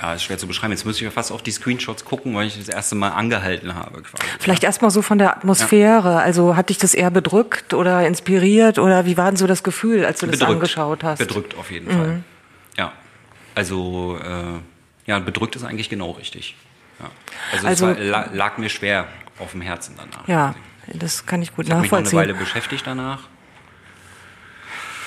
Ja, 0.00 0.14
ist 0.14 0.24
schwer 0.24 0.38
zu 0.38 0.48
beschreiben. 0.48 0.72
Jetzt 0.72 0.84
müsste 0.84 1.04
ich 1.04 1.04
ja 1.04 1.10
fast 1.12 1.30
auf 1.30 1.42
die 1.42 1.52
Screenshots 1.52 2.04
gucken, 2.04 2.34
weil 2.34 2.48
ich 2.48 2.58
das 2.58 2.68
erste 2.68 2.96
Mal 2.96 3.10
angehalten 3.10 3.74
habe. 3.74 4.02
Quasi. 4.02 4.24
Vielleicht 4.40 4.64
erstmal 4.64 4.90
so 4.90 5.02
von 5.02 5.18
der 5.18 5.36
Atmosphäre. 5.36 6.14
Ja. 6.14 6.18
Also 6.18 6.56
hat 6.56 6.70
dich 6.70 6.78
das 6.78 6.94
eher 6.94 7.10
bedrückt 7.10 7.74
oder 7.74 8.04
inspiriert 8.06 8.78
oder 8.78 9.06
wie 9.06 9.16
war 9.16 9.26
denn 9.26 9.36
so 9.36 9.46
das 9.46 9.62
Gefühl, 9.62 10.04
als 10.04 10.18
du 10.20 10.26
bedrückt. 10.26 10.42
das 10.42 10.48
angeschaut 10.48 11.04
hast? 11.04 11.18
Bedrückt 11.18 11.56
auf 11.56 11.70
jeden 11.70 11.86
mhm. 11.86 11.98
Fall. 11.98 12.24
Ja. 12.76 12.92
Also 13.54 14.18
äh, 14.20 14.60
ja, 15.06 15.18
bedrückt 15.20 15.54
ist 15.54 15.64
eigentlich 15.64 15.90
genau 15.90 16.12
richtig. 16.12 16.56
Ja. 16.98 17.10
Also, 17.52 17.66
also 17.66 17.88
es 17.90 18.12
war, 18.12 18.28
lag 18.32 18.58
mir 18.58 18.68
schwer, 18.68 19.06
auf 19.38 19.52
dem 19.52 19.60
Herzen 19.60 19.94
danach. 19.96 20.26
Ja, 20.26 20.54
das 20.92 21.26
kann 21.26 21.40
ich 21.42 21.54
gut 21.54 21.66
das 21.66 21.74
nachvollziehen. 21.74 21.98
Ich 21.98 22.04
mich 22.04 22.12
noch 22.12 22.20
eine 22.20 22.28
Weile 22.28 22.34
beschäftigt 22.34 22.86
danach. 22.86 23.28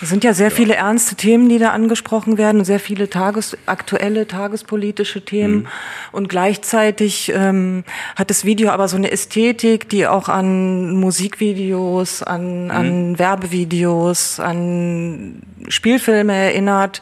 Es 0.01 0.09
sind 0.09 0.23
ja 0.23 0.33
sehr 0.33 0.49
ja. 0.49 0.55
viele 0.55 0.75
ernste 0.75 1.15
Themen, 1.15 1.49
die 1.49 1.57
da 1.57 1.71
angesprochen 1.71 2.37
werden, 2.37 2.63
sehr 2.63 2.79
viele 2.79 3.09
tages 3.09 3.57
aktuelle 3.65 4.27
tagespolitische 4.27 5.25
Themen. 5.25 5.55
Mhm. 5.55 5.67
Und 6.11 6.29
gleichzeitig 6.29 7.31
ähm, 7.35 7.83
hat 8.15 8.29
das 8.29 8.45
Video 8.45 8.69
aber 8.69 8.87
so 8.87 8.97
eine 8.97 9.11
Ästhetik, 9.11 9.89
die 9.89 10.07
auch 10.07 10.29
an 10.29 10.91
Musikvideos, 10.95 12.23
an, 12.23 12.65
mhm. 12.65 12.71
an 12.71 13.19
Werbevideos, 13.19 14.39
an 14.39 15.41
Spielfilme 15.67 16.33
erinnert. 16.33 17.01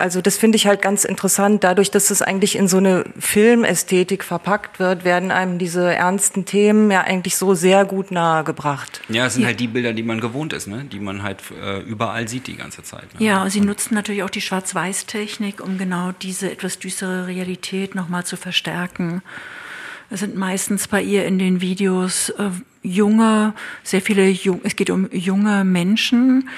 Also 0.00 0.22
das 0.22 0.38
finde 0.38 0.56
ich 0.56 0.66
halt 0.66 0.80
ganz 0.80 1.04
interessant. 1.04 1.62
Dadurch, 1.62 1.90
dass 1.90 2.10
es 2.10 2.22
eigentlich 2.22 2.56
in 2.56 2.68
so 2.68 2.78
eine 2.78 3.04
Filmästhetik 3.18 4.24
verpackt 4.24 4.78
wird, 4.78 5.04
werden 5.04 5.30
einem 5.30 5.58
diese 5.58 5.94
ernsten 5.94 6.46
Themen 6.46 6.90
ja 6.90 7.02
eigentlich 7.02 7.36
so 7.36 7.52
sehr 7.54 7.84
gut 7.84 8.10
nahegebracht. 8.10 9.02
Ja, 9.10 9.26
es 9.26 9.34
sind 9.34 9.42
ja. 9.42 9.48
halt 9.48 9.60
die 9.60 9.66
Bilder, 9.66 9.92
die 9.92 10.02
man 10.02 10.20
gewohnt 10.20 10.54
ist, 10.54 10.68
ne? 10.68 10.86
die 10.90 11.00
man 11.00 11.22
halt 11.22 11.42
äh, 11.62 11.80
überall 11.80 12.28
sieht 12.28 12.46
die 12.46 12.56
ganze 12.56 12.82
Zeit. 12.82 13.14
Ne? 13.18 13.26
Ja, 13.26 13.42
und 13.42 13.50
sie 13.50 13.60
nutzen 13.60 13.94
natürlich 13.94 14.22
auch 14.22 14.30
die 14.30 14.40
Schwarz-Weiß-Technik, 14.40 15.62
um 15.62 15.76
genau 15.76 16.12
diese 16.12 16.50
etwas 16.50 16.78
düstere 16.78 17.26
Realität 17.26 17.94
nochmal 17.94 18.24
zu 18.30 18.36
verstärken. 18.36 19.22
Es 20.08 20.20
sind 20.20 20.36
meistens 20.36 20.88
bei 20.88 21.02
ihr 21.02 21.26
in 21.26 21.38
den 21.38 21.60
Videos 21.60 22.30
äh, 22.30 22.50
junge, 22.82 23.54
sehr 23.82 24.00
viele, 24.00 24.30
es 24.62 24.76
geht 24.76 24.90
um 24.90 25.10
junge 25.12 25.64
Menschen. 25.64 26.48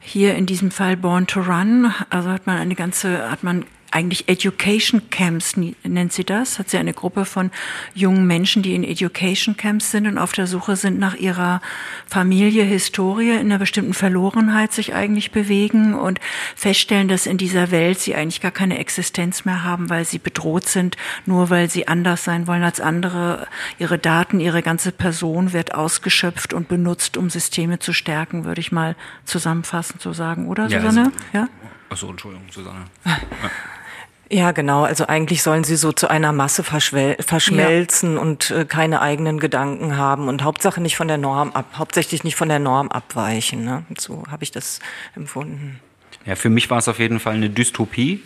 Hier 0.00 0.34
in 0.36 0.46
diesem 0.46 0.70
Fall 0.70 0.96
Born 0.96 1.26
to 1.26 1.40
Run, 1.40 1.92
also 2.10 2.28
hat 2.28 2.46
man 2.46 2.58
eine 2.58 2.76
ganze, 2.76 3.30
hat 3.30 3.42
man 3.42 3.64
eigentlich 3.90 4.28
Education 4.28 5.10
Camps 5.10 5.56
nennt 5.56 6.12
sie 6.12 6.24
das. 6.24 6.58
Hat 6.58 6.70
sie 6.70 6.78
eine 6.78 6.92
Gruppe 6.92 7.24
von 7.24 7.50
jungen 7.94 8.26
Menschen, 8.26 8.62
die 8.62 8.74
in 8.74 8.84
Education 8.84 9.56
Camps 9.56 9.90
sind 9.90 10.06
und 10.06 10.18
auf 10.18 10.32
der 10.32 10.46
Suche 10.46 10.76
sind 10.76 10.98
nach 10.98 11.14
ihrer 11.14 11.60
Familie, 12.06 12.64
Historie, 12.64 13.30
in 13.30 13.46
einer 13.46 13.58
bestimmten 13.58 13.94
Verlorenheit 13.94 14.72
sich 14.72 14.94
eigentlich 14.94 15.30
bewegen 15.30 15.94
und 15.94 16.20
feststellen, 16.54 17.08
dass 17.08 17.26
in 17.26 17.38
dieser 17.38 17.70
Welt 17.70 18.00
sie 18.00 18.14
eigentlich 18.14 18.40
gar 18.40 18.50
keine 18.50 18.78
Existenz 18.78 19.44
mehr 19.44 19.64
haben, 19.64 19.88
weil 19.88 20.04
sie 20.04 20.18
bedroht 20.18 20.68
sind, 20.68 20.96
nur 21.24 21.50
weil 21.50 21.70
sie 21.70 21.88
anders 21.88 22.24
sein 22.24 22.46
wollen 22.46 22.62
als 22.62 22.80
andere. 22.80 23.46
Ihre 23.78 23.98
Daten, 23.98 24.40
ihre 24.40 24.62
ganze 24.62 24.92
Person 24.92 25.52
wird 25.52 25.74
ausgeschöpft 25.74 26.52
und 26.52 26.68
benutzt, 26.68 27.16
um 27.16 27.30
Systeme 27.30 27.78
zu 27.78 27.92
stärken, 27.92 28.44
würde 28.44 28.60
ich 28.60 28.72
mal 28.72 28.96
zusammenfassend 29.24 30.02
so 30.02 30.12
sagen, 30.12 30.48
oder 30.48 30.66
ja, 30.66 30.80
Susanne? 30.80 31.06
Also, 31.06 31.18
ja? 31.32 31.48
Achso, 31.88 32.10
Entschuldigung, 32.10 32.46
Susanne. 32.50 32.84
Ja. 33.04 33.20
Ja, 34.28 34.50
genau. 34.50 34.82
Also 34.82 35.06
eigentlich 35.06 35.42
sollen 35.42 35.62
sie 35.62 35.76
so 35.76 35.92
zu 35.92 36.08
einer 36.10 36.32
Masse 36.32 36.64
verschmelzen 36.64 38.14
ja. 38.14 38.20
und 38.20 38.50
äh, 38.50 38.64
keine 38.64 39.00
eigenen 39.00 39.38
Gedanken 39.38 39.96
haben 39.96 40.28
und 40.28 40.42
Hauptsache 40.42 40.80
nicht 40.80 40.96
von 40.96 41.06
der 41.06 41.18
Norm 41.18 41.52
ab, 41.52 41.66
hauptsächlich 41.76 42.24
nicht 42.24 42.34
von 42.34 42.48
der 42.48 42.58
Norm 42.58 42.88
abweichen. 42.88 43.64
Ne? 43.64 43.84
So 43.96 44.24
habe 44.28 44.42
ich 44.42 44.50
das 44.50 44.80
empfunden. 45.14 45.80
Ja, 46.24 46.34
für 46.34 46.50
mich 46.50 46.68
war 46.70 46.78
es 46.78 46.88
auf 46.88 46.98
jeden 46.98 47.20
Fall 47.20 47.34
eine 47.34 47.50
Dystopie. 47.50 48.20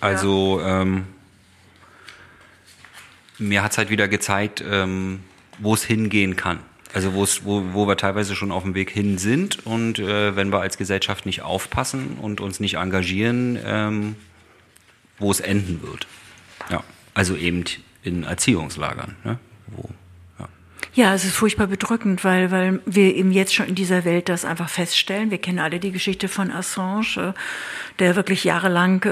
Also 0.00 0.60
ja. 0.60 0.82
ähm, 0.82 1.06
mir 3.38 3.62
hat 3.62 3.72
es 3.72 3.78
halt 3.78 3.88
wieder 3.88 4.08
gezeigt, 4.08 4.62
ähm, 4.68 5.20
wo 5.58 5.72
es 5.72 5.84
hingehen 5.84 6.36
kann. 6.36 6.58
Also 6.92 7.14
wo, 7.14 7.26
wo 7.72 7.88
wir 7.88 7.96
teilweise 7.96 8.36
schon 8.36 8.52
auf 8.52 8.62
dem 8.62 8.74
Weg 8.74 8.90
hin 8.90 9.16
sind 9.16 9.66
und 9.66 9.98
äh, 9.98 10.36
wenn 10.36 10.52
wir 10.52 10.60
als 10.60 10.76
Gesellschaft 10.76 11.26
nicht 11.26 11.42
aufpassen 11.42 12.18
und 12.20 12.40
uns 12.40 12.60
nicht 12.60 12.74
engagieren, 12.74 13.58
ähm, 13.64 14.16
wo 15.18 15.30
es 15.30 15.40
enden 15.40 15.82
wird. 15.82 16.06
Ja, 16.70 16.82
also 17.14 17.36
eben 17.36 17.64
in 18.02 18.24
Erziehungslagern, 18.24 19.16
ne? 19.24 19.38
wo 19.68 19.88
ja, 20.96 21.12
es 21.12 21.26
ist 21.26 21.36
furchtbar 21.36 21.66
bedrückend, 21.66 22.24
weil, 22.24 22.50
weil 22.50 22.80
wir 22.86 23.14
eben 23.14 23.30
jetzt 23.30 23.54
schon 23.54 23.66
in 23.66 23.74
dieser 23.74 24.06
Welt 24.06 24.30
das 24.30 24.46
einfach 24.46 24.70
feststellen. 24.70 25.30
Wir 25.30 25.36
kennen 25.36 25.58
alle 25.58 25.78
die 25.78 25.92
Geschichte 25.92 26.26
von 26.26 26.50
Assange, 26.50 27.18
äh, 27.18 27.32
der 27.98 28.16
wirklich 28.16 28.44
jahrelang 28.44 29.04
äh, 29.04 29.10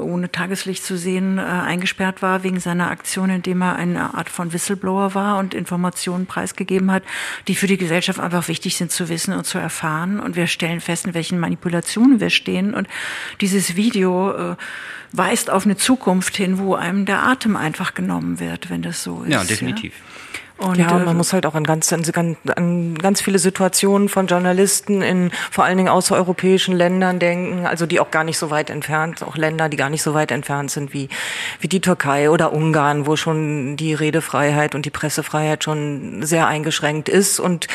ohne 0.00 0.32
Tageslicht 0.32 0.82
zu 0.82 0.96
sehen 0.96 1.36
äh, 1.36 1.42
eingesperrt 1.42 2.22
war 2.22 2.42
wegen 2.42 2.58
seiner 2.58 2.90
Aktion, 2.90 3.28
indem 3.28 3.60
er 3.60 3.76
eine 3.76 4.14
Art 4.14 4.30
von 4.30 4.54
Whistleblower 4.54 5.14
war 5.14 5.38
und 5.38 5.52
Informationen 5.52 6.24
preisgegeben 6.24 6.90
hat, 6.90 7.02
die 7.48 7.54
für 7.54 7.66
die 7.66 7.76
Gesellschaft 7.76 8.18
einfach 8.18 8.48
wichtig 8.48 8.78
sind 8.78 8.90
zu 8.90 9.10
wissen 9.10 9.34
und 9.34 9.44
zu 9.44 9.58
erfahren. 9.58 10.20
Und 10.20 10.36
wir 10.36 10.46
stellen 10.46 10.80
fest, 10.80 11.06
in 11.06 11.12
welchen 11.12 11.38
Manipulationen 11.38 12.18
wir 12.18 12.30
stehen. 12.30 12.72
Und 12.72 12.88
dieses 13.42 13.76
Video 13.76 14.56
weist 15.12 15.50
auf 15.50 15.66
eine 15.66 15.76
Zukunft 15.76 16.36
hin, 16.36 16.58
wo 16.58 16.74
einem 16.74 17.04
der 17.04 17.24
Atem 17.24 17.56
einfach 17.56 17.92
genommen 17.94 18.40
wird, 18.40 18.70
wenn 18.70 18.82
das 18.82 19.02
so 19.02 19.22
ist. 19.22 19.32
Ja, 19.32 19.44
definitiv. 19.44 19.92
Ja? 19.94 20.25
Und 20.58 20.78
ja, 20.78 20.90
und 20.90 21.04
man 21.04 21.14
äh, 21.14 21.18
muss 21.18 21.34
halt 21.34 21.44
auch 21.44 21.54
an 21.54 21.64
ganz, 21.64 21.92
an, 21.92 22.36
an 22.56 22.94
ganz 22.94 23.20
viele 23.20 23.38
Situationen 23.38 24.08
von 24.08 24.26
Journalisten 24.26 25.02
in 25.02 25.30
vor 25.50 25.64
allen 25.64 25.76
Dingen 25.76 25.90
außereuropäischen 25.90 26.74
Ländern 26.74 27.18
denken, 27.18 27.66
also 27.66 27.84
die 27.84 28.00
auch 28.00 28.10
gar 28.10 28.24
nicht 28.24 28.38
so 28.38 28.50
weit 28.50 28.70
entfernt, 28.70 29.22
auch 29.22 29.36
Länder, 29.36 29.68
die 29.68 29.76
gar 29.76 29.90
nicht 29.90 30.02
so 30.02 30.14
weit 30.14 30.30
entfernt 30.30 30.70
sind 30.70 30.94
wie, 30.94 31.10
wie 31.60 31.68
die 31.68 31.80
Türkei 31.80 32.30
oder 32.30 32.54
Ungarn, 32.54 33.06
wo 33.06 33.16
schon 33.16 33.76
die 33.76 33.92
Redefreiheit 33.92 34.74
und 34.74 34.86
die 34.86 34.90
Pressefreiheit 34.90 35.62
schon 35.62 36.22
sehr 36.22 36.46
eingeschränkt 36.46 37.10
ist. 37.10 37.38
Und 37.38 37.66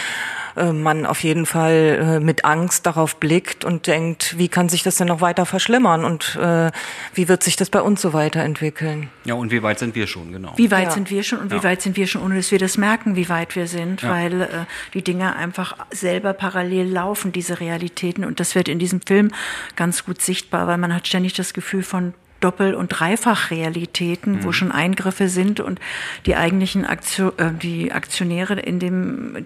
äh, 0.55 0.72
man 0.72 1.05
auf 1.05 1.24
jeden 1.24 1.46
Fall 1.46 2.17
äh, 2.17 2.20
mit 2.20 2.46
Angst 2.46 2.86
darauf 2.86 3.17
blickt 3.17 3.65
und 3.65 3.88
denkt, 3.88 4.38
wie 4.38 4.48
kann 4.48 4.70
sich 4.70 4.84
das 4.84 4.96
denn 4.96 5.08
noch 5.08 5.22
weiter 5.22 5.46
verschlimmern 5.46 6.05
und 6.05 6.36
äh, 6.41 6.72
wie 7.13 7.27
wird 7.27 7.43
sich 7.43 7.55
das 7.55 7.70
bei 7.70 7.81
uns 7.81 8.01
so 8.01 8.13
weiterentwickeln? 8.13 9.10
Ja, 9.25 9.36
und 9.36 9.51
wie 9.51 9.63
weit 9.63 9.79
sind 9.79 9.96
wir 9.96 10.08
schon, 10.08 10.31
genau. 10.31 10.53
Wie 10.55 10.72
weit 10.72 10.86
ja. 10.86 10.91
sind 10.91 11.10
wir 11.10 11.24
schon 11.24 11.39
und 11.39 11.51
ja. 11.51 11.60
wie 11.60 11.63
weit 11.63 11.81
sind 11.81 11.98
wir 11.98 12.08
schon, 12.08 12.22
ohne 12.24 12.36
dass 12.36 12.51
wir 12.51 12.60
das 12.60 12.77
merken, 12.77 13.15
wie 13.15 13.29
weit 13.29 13.55
wir 13.55 13.67
sind, 13.67 14.01
ja. 14.01 14.10
weil 14.10 14.67
die 14.93 15.03
Dinge 15.03 15.36
einfach 15.36 15.77
selber 15.91 16.34
parallel 16.34 16.88
laufen, 16.88 17.31
diese 17.31 17.60
Realitäten. 17.60 18.25
Und 18.25 18.39
das 18.39 18.55
wird 18.55 18.67
in 18.67 18.79
diesem 18.79 19.01
Film 19.01 19.31
ganz 19.75 20.05
gut 20.05 20.22
sichtbar, 20.22 20.67
weil 20.67 20.77
man 20.77 20.93
hat 20.93 21.08
ständig 21.08 21.34
das 21.34 21.53
Gefühl 21.53 21.84
von 21.84 22.13
Doppel- 22.42 22.76
und 22.76 22.90
Dreifachrealitäten, 22.90 24.34
mhm. 24.34 24.44
wo 24.44 24.52
schon 24.52 24.72
Eingriffe 24.72 25.30
sind 25.30 25.60
und 25.60 25.80
die 26.26 26.36
eigentlichen 26.36 26.86
Aktio 26.86 27.30
äh, 27.38 27.52
die 27.54 27.92
Aktionäre 27.92 28.60
in 28.60 28.80
dem, 28.80 29.46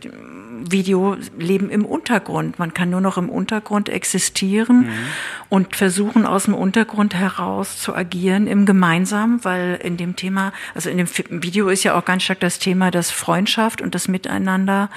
Video 0.72 1.18
leben 1.38 1.70
im 1.70 1.86
Untergrund. 1.86 2.60
Man 2.60 2.74
kann 2.74 2.90
nur 2.90 3.02
noch 3.02 3.18
im 3.18 3.30
Untergrund 3.30 3.90
existieren 3.90 4.88
mhm. 4.88 4.94
und 5.50 5.76
versuchen 5.76 6.26
aus 6.26 6.46
dem 6.46 6.54
Untergrund 6.54 7.14
heraus 7.14 7.78
zu 7.78 7.96
agieren 7.96 8.48
im 8.48 8.66
Gemeinsamen, 8.66 9.44
weil 9.44 9.80
in 9.84 9.98
dem 9.98 10.16
Thema, 10.16 10.54
also 10.74 10.90
in 10.90 10.98
dem 10.98 11.08
Video 11.30 11.70
ist 11.70 11.84
ja 11.84 11.98
auch 11.98 12.06
ganz 12.06 12.24
stark 12.24 12.40
das 12.40 12.60
Thema, 12.60 12.92
dass 12.92 13.12
Freundschaft 13.12 13.82
und 13.82 13.96
das 13.96 14.08
Miteinander 14.08 14.90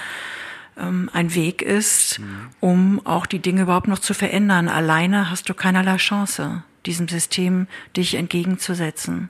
ähm, 0.79 1.09
ein 1.13 1.35
Weg 1.35 1.61
ist, 1.61 2.19
mhm. 2.19 2.25
um 2.59 3.01
auch 3.05 3.25
die 3.25 3.39
Dinge 3.39 3.63
überhaupt 3.63 3.87
noch 3.87 3.99
zu 3.99 4.13
verändern. 4.13 4.69
Alleine 4.69 5.29
hast 5.29 5.49
du 5.49 5.53
keinerlei 5.53 5.97
Chance 5.97 6.63
diesem 6.85 7.07
System 7.07 7.67
dich 7.95 8.15
entgegenzusetzen. 8.15 9.29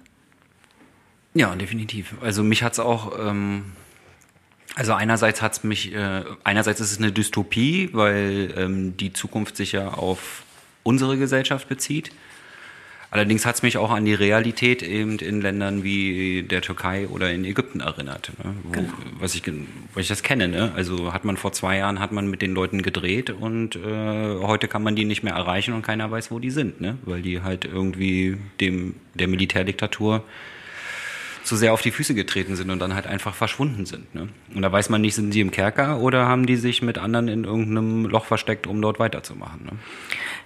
Ja, 1.33 1.55
definitiv. 1.55 2.15
Also 2.21 2.43
mich 2.43 2.63
hat 2.63 2.73
es 2.73 2.79
auch, 2.79 3.17
ähm, 3.19 3.65
also 4.75 4.93
einerseits 4.93 5.41
hat 5.41 5.53
es 5.53 5.63
mich, 5.63 5.93
äh, 5.93 6.23
einerseits 6.43 6.79
ist 6.79 6.91
es 6.91 6.97
eine 6.97 7.11
Dystopie, 7.11 7.89
weil 7.93 8.53
ähm, 8.57 8.97
die 8.97 9.13
Zukunft 9.13 9.55
sich 9.55 9.73
ja 9.73 9.89
auf 9.89 10.43
unsere 10.83 11.17
Gesellschaft 11.17 11.69
bezieht. 11.69 12.11
Allerdings 13.11 13.45
hat 13.45 13.55
es 13.55 13.63
mich 13.63 13.77
auch 13.77 13.89
an 13.89 14.05
die 14.05 14.13
Realität 14.13 14.83
eben 14.83 15.17
in 15.17 15.41
Ländern 15.41 15.83
wie 15.83 16.43
der 16.43 16.61
Türkei 16.61 17.07
oder 17.07 17.31
in 17.31 17.43
Ägypten 17.43 17.79
erinnert, 17.79 18.31
ne? 18.43 18.53
Wo, 18.63 18.71
genau. 18.71 18.93
was 19.19 19.33
ich, 19.33 19.43
weil 19.47 20.03
ich 20.03 20.07
das 20.07 20.21
kenne. 20.21 20.47
Ne? 20.47 20.71
Also 20.75 21.11
hat 21.11 21.25
man 21.25 21.35
vor 21.35 21.51
zwei 21.51 21.77
Jahren 21.77 21.99
hat 21.99 22.11
man 22.11 22.29
mit 22.29 22.43
den 22.43 22.53
Leuten 22.53 22.83
gedreht 22.83 23.31
und 23.31 23.75
äh, 23.75 24.39
heute 24.41 24.67
kann 24.67 24.83
man 24.83 24.95
die 24.95 25.05
nicht 25.05 25.23
mehr 25.23 25.33
erreichen 25.33 25.73
und 25.73 25.81
keiner 25.81 26.11
weiß, 26.11 26.29
wo 26.29 26.37
die 26.37 26.51
sind, 26.51 26.81
ne? 26.81 26.99
weil 27.03 27.23
die 27.23 27.41
halt 27.41 27.65
irgendwie 27.65 28.37
dem 28.61 28.95
der 29.15 29.27
Militärdiktatur 29.27 30.23
zu 31.49 31.55
sehr 31.55 31.73
auf 31.73 31.81
die 31.81 31.91
Füße 31.91 32.13
getreten 32.13 32.55
sind 32.55 32.69
und 32.69 32.79
dann 32.79 32.93
halt 32.93 33.07
einfach 33.07 33.33
verschwunden 33.33 33.85
sind. 33.87 34.13
Ne? 34.13 34.29
Und 34.53 34.61
da 34.61 34.71
weiß 34.71 34.89
man 34.89 35.01
nicht, 35.01 35.15
sind 35.15 35.31
sie 35.33 35.41
im 35.41 35.49
Kerker 35.49 35.99
oder 35.99 36.27
haben 36.27 36.45
die 36.45 36.55
sich 36.55 36.83
mit 36.83 36.99
anderen 36.99 37.27
in 37.27 37.43
irgendeinem 37.43 38.05
Loch 38.05 38.25
versteckt, 38.25 38.67
um 38.67 38.81
dort 38.81 38.99
weiterzumachen. 38.99 39.65
Ne? 39.65 39.71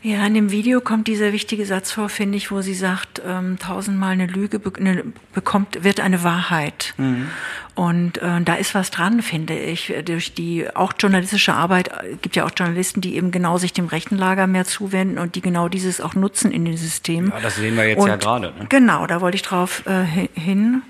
Ja, 0.01 0.25
in 0.25 0.33
dem 0.33 0.51
Video 0.51 0.79
kommt 0.81 1.07
dieser 1.07 1.33
wichtige 1.33 1.65
Satz 1.65 1.91
vor, 1.91 2.07
finde 2.07 2.37
ich, 2.37 2.51
wo 2.51 2.61
sie 2.61 2.73
sagt, 2.73 3.21
ähm, 3.25 3.57
tausendmal 3.59 4.11
eine 4.11 4.27
Lüge 4.27 4.59
be 4.59 4.71
eine, 4.77 5.03
bekommt, 5.33 5.83
wird 5.83 5.99
eine 5.99 6.23
Wahrheit. 6.23 6.93
Mhm. 6.97 7.29
Und 7.75 8.17
äh, 8.19 8.41
da 8.41 8.55
ist 8.55 8.75
was 8.75 8.91
dran, 8.91 9.21
finde 9.21 9.57
ich. 9.57 9.93
Durch 10.05 10.33
die 10.33 10.67
auch 10.73 10.93
journalistische 10.99 11.53
Arbeit 11.53 11.87
äh, 11.89 12.15
gibt 12.21 12.35
ja 12.35 12.45
auch 12.45 12.51
Journalisten, 12.55 13.01
die 13.01 13.15
eben 13.15 13.31
genau 13.31 13.57
sich 13.57 13.73
dem 13.73 13.87
rechten 13.87 14.17
Lager 14.17 14.47
mehr 14.47 14.65
zuwenden 14.65 15.17
und 15.17 15.35
die 15.35 15.41
genau 15.41 15.69
dieses 15.69 15.99
auch 15.99 16.15
nutzen 16.15 16.51
in 16.51 16.65
den 16.65 16.77
Systemen. 16.77 17.31
Ja, 17.31 17.39
das 17.41 17.55
sehen 17.55 17.75
wir 17.75 17.87
jetzt 17.87 17.99
und 17.99 18.07
ja 18.07 18.15
gerade. 18.15 18.53
Ne? 18.57 18.67
Genau, 18.69 19.07
da 19.07 19.21
wollte 19.21 19.35
ich 19.35 19.41
drauf 19.41 19.83
äh, 19.85 20.27
hin. 20.39 20.81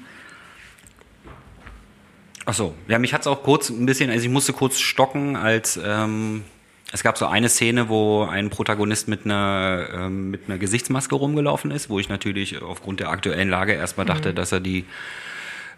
Ach 2.46 2.54
so, 2.54 2.74
ja, 2.88 3.00
mich 3.00 3.14
hat's 3.14 3.28
auch 3.28 3.44
kurz 3.44 3.70
ein 3.70 3.86
bisschen, 3.86 4.10
also 4.10 4.26
ich 4.26 4.32
musste 4.32 4.54
kurz 4.54 4.80
stocken, 4.80 5.36
als 5.36 5.80
ähm, 5.84 6.44
es 6.92 7.02
gab 7.02 7.18
so 7.18 7.26
eine 7.26 7.50
Szene, 7.50 7.90
wo 7.90 8.24
ein 8.24 8.50
Protagonist 8.50 9.08
mit 9.08 9.26
einer, 9.26 9.88
ähm, 9.94 10.30
mit 10.30 10.42
einer 10.48 10.58
Gesichtsmaske 10.58 11.16
rumgelaufen 11.16 11.72
ist, 11.72 11.90
wo 11.90 12.00
ich 12.00 12.08
natürlich 12.08 12.62
aufgrund 12.62 13.00
der 13.00 13.10
aktuellen 13.10 13.50
Lage 13.50 13.74
erstmal 13.74 14.06
dachte, 14.06 14.30
mhm. 14.30 14.36
dass 14.36 14.52
er 14.52 14.60
die 14.60 14.86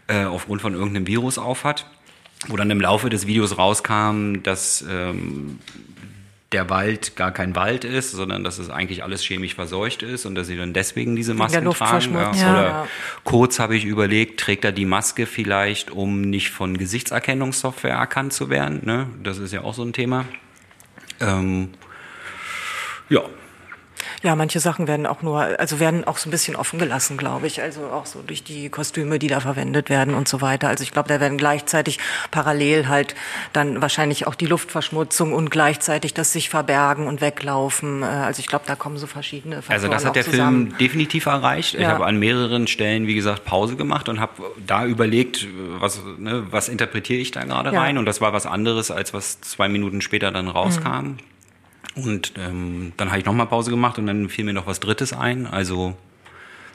äh, 0.08 0.26
aufgrund 0.26 0.62
von 0.62 0.74
irgendeinem 0.74 1.08
Virus 1.08 1.38
aufhat. 1.38 1.86
Wo 2.48 2.58
dann 2.58 2.70
im 2.70 2.82
Laufe 2.82 3.10
des 3.10 3.28
Videos 3.28 3.58
rauskam, 3.58 4.44
dass 4.44 4.84
ähm, 4.88 5.60
der 6.52 6.70
Wald 6.70 7.16
gar 7.16 7.32
kein 7.32 7.56
Wald 7.56 7.84
ist, 7.84 8.12
sondern 8.12 8.44
dass 8.44 8.60
es 8.60 8.70
eigentlich 8.70 9.04
alles 9.04 9.24
chemisch 9.24 9.56
verseucht 9.56 10.04
ist 10.04 10.26
und 10.26 10.36
dass 10.36 10.48
sie 10.48 10.56
dann 10.56 10.74
deswegen 10.74 11.16
diese 11.16 11.34
Masken 11.34 11.70
tragen. 11.72 12.14
Ja. 12.14 12.34
Ja. 12.34 12.52
Oder 12.52 12.88
kurz 13.24 13.60
habe 13.60 13.76
ich 13.76 13.86
überlegt, 13.86 14.40
trägt 14.40 14.64
er 14.64 14.72
die 14.72 14.86
Maske 14.86 15.26
vielleicht, 15.26 15.92
um 15.92 16.22
nicht 16.22 16.52
von 16.52 16.78
Gesichtserkennungssoftware 16.78 17.96
erkannt 17.96 18.34
zu 18.34 18.50
werden? 18.50 18.82
Ne? 18.84 19.08
Das 19.24 19.40
ist 19.40 19.54
ja 19.54 19.62
auch 19.62 19.74
so 19.74 19.84
ein 19.84 19.94
Thema. 19.94 20.26
Ähm, 21.20 21.70
ja. 23.10 23.22
Ja, 24.24 24.36
manche 24.36 24.60
Sachen 24.60 24.88
werden 24.88 25.06
auch 25.06 25.22
nur, 25.22 25.60
also 25.60 25.80
werden 25.80 26.04
auch 26.04 26.18
so 26.18 26.30
ein 26.30 26.32
bisschen 26.32 26.56
offen 26.56 26.80
gelassen, 26.80 27.18
glaube 27.18 27.48
ich. 27.48 27.62
Also 27.62 27.88
auch 27.88 28.06
so 28.06 28.22
durch 28.22 28.44
die 28.44 28.70
Kostüme, 28.70 29.20
die 29.20 29.28
da 29.28 29.40
verwendet 29.40 29.90
werden 29.90 30.14
und 30.14 30.28
so 30.28 30.42
weiter. 30.42 30.68
Also 30.68 30.84
ich 30.84 30.92
glaube, 30.92 31.10
da 31.10 31.20
werden 31.20 31.38
gleichzeitig 31.38 32.00
parallel 32.32 32.88
halt 32.88 33.16
dann 33.54 33.82
wahrscheinlich 33.82 34.28
auch 34.28 34.36
die 34.36 34.46
Luftverschmutzung 34.46 35.34
und 35.34 35.50
gleichzeitig 35.52 36.14
das 36.14 36.32
sich 36.32 36.50
verbergen 36.50 37.08
und 37.08 37.22
weglaufen. 37.22 38.04
Äh, 38.04 38.06
also 38.06 38.40
ich 38.40 38.48
glaube, 38.48 38.66
da 38.68 38.76
kommen 38.76 38.98
so 38.98 39.08
verschiedene 39.08 39.58
Faktoren 39.58 39.76
Also 39.76 39.88
das 39.88 40.06
hat 40.06 40.16
der 40.16 40.26
zusammen. 40.26 40.68
Film 40.68 40.78
definitiv 40.78 41.26
erreicht. 41.26 41.74
Ja. 41.74 41.80
Ich 41.80 41.88
habe 41.88 42.06
an 42.06 42.18
mehreren 42.18 42.68
Stellen, 42.68 43.08
wie 43.08 43.16
gesagt, 43.16 43.46
Pause 43.46 43.76
gemacht 43.76 44.10
und 44.10 44.20
habe 44.20 44.34
da 44.66 44.86
überlegt, 44.86 45.48
was, 45.80 46.02
ne, 46.18 46.46
was 46.50 46.70
interpretiere 46.70 47.20
ich 47.20 47.32
da 47.32 47.44
gerade 47.44 47.72
ja. 47.72 47.82
rein. 47.82 47.98
Und 47.98 48.06
das 48.06 48.22
war 48.22 48.34
was 48.34 48.46
anderes, 48.46 48.92
als 48.92 49.14
was 49.14 49.42
zwei 49.42 49.68
Minuten 49.68 50.02
später 50.02 50.32
dann 50.32 50.48
rauskam. 50.48 50.90
Mhm. 50.90 51.18
Und 51.96 52.34
ähm, 52.38 52.94
dann 52.98 53.10
habe 53.10 53.20
ich 53.20 53.26
nochmal 53.26 53.48
Pause 53.48 53.72
gemacht 53.72 53.98
und 53.98 54.08
dann 54.08 54.30
fiel 54.30 54.46
mir 54.46 54.54
noch 54.54 54.68
was 54.68 54.80
Drittes 54.80 55.14
ein. 55.14 55.48
Also 55.48 55.96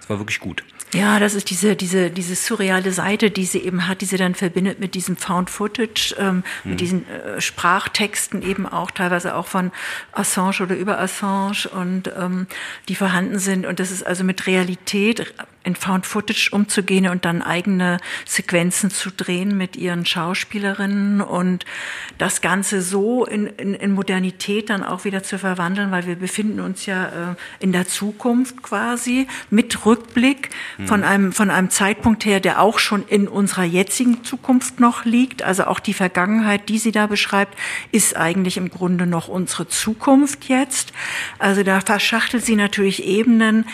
es 0.00 0.08
war 0.08 0.18
wirklich 0.18 0.40
gut. 0.40 0.64
Ja, 0.92 1.20
das 1.20 1.34
ist 1.34 1.50
diese, 1.50 1.76
diese, 1.76 2.10
diese 2.10 2.34
surreale 2.34 2.90
Seite, 2.90 3.30
die 3.30 3.44
sie 3.44 3.60
eben 3.60 3.86
hat, 3.86 4.00
die 4.00 4.06
sie 4.06 4.16
dann 4.16 4.34
verbindet 4.34 4.80
mit 4.80 4.94
diesem 4.94 5.16
Found 5.16 5.48
Footage, 5.48 6.16
ähm, 6.18 6.42
mhm. 6.64 6.70
mit 6.70 6.80
diesen 6.80 7.08
äh, 7.08 7.40
Sprachtexten 7.40 8.42
eben 8.42 8.66
auch, 8.66 8.90
teilweise 8.90 9.36
auch 9.36 9.46
von 9.46 9.70
Assange 10.10 10.62
oder 10.62 10.74
über 10.74 10.98
Assange 10.98 11.68
und 11.72 12.12
ähm, 12.18 12.48
die 12.88 12.96
vorhanden 12.96 13.38
sind. 13.38 13.66
Und 13.66 13.78
das 13.78 13.92
ist 13.92 14.04
also 14.04 14.24
mit 14.24 14.48
Realität 14.48 15.32
in 15.62 15.74
Found 15.74 16.06
Footage 16.06 16.50
umzugehen 16.52 17.08
und 17.08 17.24
dann 17.24 17.42
eigene 17.42 17.98
Sequenzen 18.24 18.90
zu 18.90 19.10
drehen 19.10 19.56
mit 19.56 19.76
ihren 19.76 20.06
Schauspielerinnen 20.06 21.20
und 21.20 21.66
das 22.16 22.40
Ganze 22.40 22.80
so 22.80 23.26
in, 23.26 23.46
in, 23.46 23.74
in 23.74 23.92
Modernität 23.92 24.70
dann 24.70 24.82
auch 24.82 25.04
wieder 25.04 25.22
zu 25.22 25.38
verwandeln, 25.38 25.90
weil 25.90 26.06
wir 26.06 26.16
befinden 26.16 26.60
uns 26.60 26.86
ja 26.86 27.32
äh, 27.32 27.34
in 27.58 27.72
der 27.72 27.86
Zukunft 27.86 28.62
quasi 28.62 29.26
mit 29.50 29.84
Rückblick 29.84 30.50
mhm. 30.78 30.86
von 30.86 31.04
einem, 31.04 31.32
von 31.32 31.50
einem 31.50 31.68
Zeitpunkt 31.68 32.24
her, 32.24 32.40
der 32.40 32.60
auch 32.60 32.78
schon 32.78 33.06
in 33.06 33.28
unserer 33.28 33.64
jetzigen 33.64 34.24
Zukunft 34.24 34.80
noch 34.80 35.04
liegt. 35.04 35.42
Also 35.42 35.64
auch 35.64 35.80
die 35.80 35.94
Vergangenheit, 35.94 36.68
die 36.68 36.78
sie 36.78 36.92
da 36.92 37.06
beschreibt, 37.06 37.58
ist 37.92 38.16
eigentlich 38.16 38.56
im 38.56 38.70
Grunde 38.70 39.06
noch 39.06 39.28
unsere 39.28 39.68
Zukunft 39.68 40.48
jetzt. 40.48 40.92
Also 41.38 41.62
da 41.62 41.80
verschachtelt 41.80 42.44
sie 42.44 42.56
natürlich 42.56 43.04
Ebenen, 43.04 43.66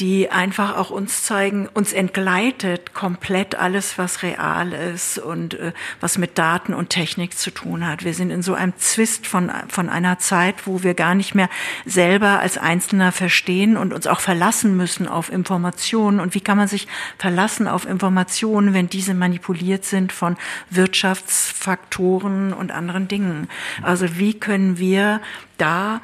die 0.00 0.30
einfach 0.30 0.76
auch 0.76 0.90
uns 0.90 1.22
zeigen, 1.22 1.68
uns 1.72 1.92
entgleitet 1.92 2.94
komplett 2.94 3.54
alles, 3.54 3.96
was 3.96 4.22
real 4.22 4.72
ist 4.72 5.18
und 5.18 5.54
äh, 5.54 5.72
was 6.00 6.18
mit 6.18 6.36
Daten 6.36 6.74
und 6.74 6.90
Technik 6.90 7.38
zu 7.38 7.52
tun 7.52 7.86
hat. 7.86 8.04
Wir 8.04 8.14
sind 8.14 8.30
in 8.30 8.42
so 8.42 8.54
einem 8.54 8.76
Zwist 8.76 9.26
von, 9.26 9.52
von 9.68 9.88
einer 9.88 10.18
Zeit, 10.18 10.66
wo 10.66 10.82
wir 10.82 10.94
gar 10.94 11.14
nicht 11.14 11.34
mehr 11.34 11.48
selber 11.86 12.40
als 12.40 12.58
Einzelner 12.58 13.12
verstehen 13.12 13.76
und 13.76 13.92
uns 13.92 14.06
auch 14.06 14.20
verlassen 14.20 14.76
müssen 14.76 15.06
auf 15.06 15.30
Informationen. 15.30 16.18
Und 16.18 16.34
wie 16.34 16.40
kann 16.40 16.58
man 16.58 16.68
sich 16.68 16.88
verlassen 17.18 17.68
auf 17.68 17.86
Informationen, 17.86 18.74
wenn 18.74 18.88
diese 18.88 19.14
manipuliert 19.14 19.84
sind 19.84 20.12
von 20.12 20.36
Wirtschaftsfaktoren 20.70 22.52
und 22.52 22.72
anderen 22.72 23.06
Dingen? 23.06 23.48
Also 23.82 24.18
wie 24.18 24.34
können 24.34 24.78
wir 24.78 25.20
da 25.56 26.00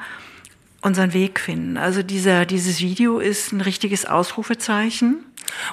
unseren 0.81 1.13
Weg 1.13 1.39
finden. 1.39 1.77
Also 1.77 2.03
dieser, 2.03 2.45
dieses 2.45 2.81
Video 2.81 3.19
ist 3.19 3.51
ein 3.51 3.61
richtiges 3.61 4.05
Ausrufezeichen 4.05 5.25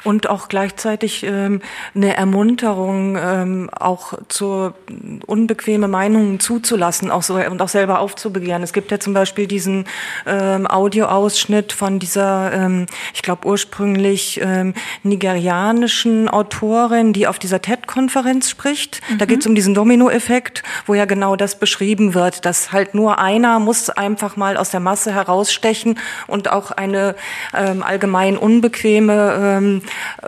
und 0.04 0.28
auch 0.28 0.48
gleichzeitig 0.48 1.24
ähm, 1.24 1.60
eine 1.94 2.16
Ermunterung, 2.16 3.16
ähm, 3.20 3.70
auch 3.72 4.14
zur 4.28 4.74
unbequeme 5.26 5.88
Meinungen 5.88 6.40
zuzulassen, 6.40 7.10
auch 7.10 7.22
so 7.22 7.34
und 7.34 7.62
auch 7.62 7.68
selber 7.68 8.00
aufzubegehren. 8.00 8.62
Es 8.62 8.72
gibt 8.72 8.90
ja 8.90 8.98
zum 8.98 9.14
Beispiel 9.14 9.46
diesen 9.46 9.86
ähm, 10.26 10.66
Audioausschnitt 10.66 11.72
von 11.72 11.98
dieser, 11.98 12.52
ähm, 12.52 12.86
ich 13.14 13.22
glaube 13.22 13.46
ursprünglich 13.46 14.40
ähm, 14.42 14.74
nigerianischen 15.02 16.28
Autorin, 16.28 17.12
die 17.12 17.26
auf 17.26 17.38
dieser 17.38 17.62
TED-Konferenz 17.62 18.50
spricht. 18.50 19.00
Mhm. 19.08 19.18
Da 19.18 19.24
geht 19.24 19.40
es 19.40 19.46
um 19.46 19.54
diesen 19.54 19.74
Dominoeffekt, 19.74 20.62
wo 20.86 20.94
ja 20.94 21.04
genau 21.04 21.36
das 21.36 21.58
beschrieben 21.58 22.14
wird, 22.14 22.44
dass 22.44 22.72
halt 22.72 22.94
nur 22.94 23.18
einer 23.18 23.58
muss 23.58 23.90
einfach 23.90 24.36
mal 24.36 24.56
aus 24.56 24.70
der 24.70 24.80
Masse 24.80 25.12
herausstechen 25.12 25.98
und 26.26 26.50
auch 26.50 26.70
eine 26.70 27.14
ähm, 27.54 27.82
allgemein 27.82 28.36
unbequeme 28.36 29.58
ähm, 29.58 29.67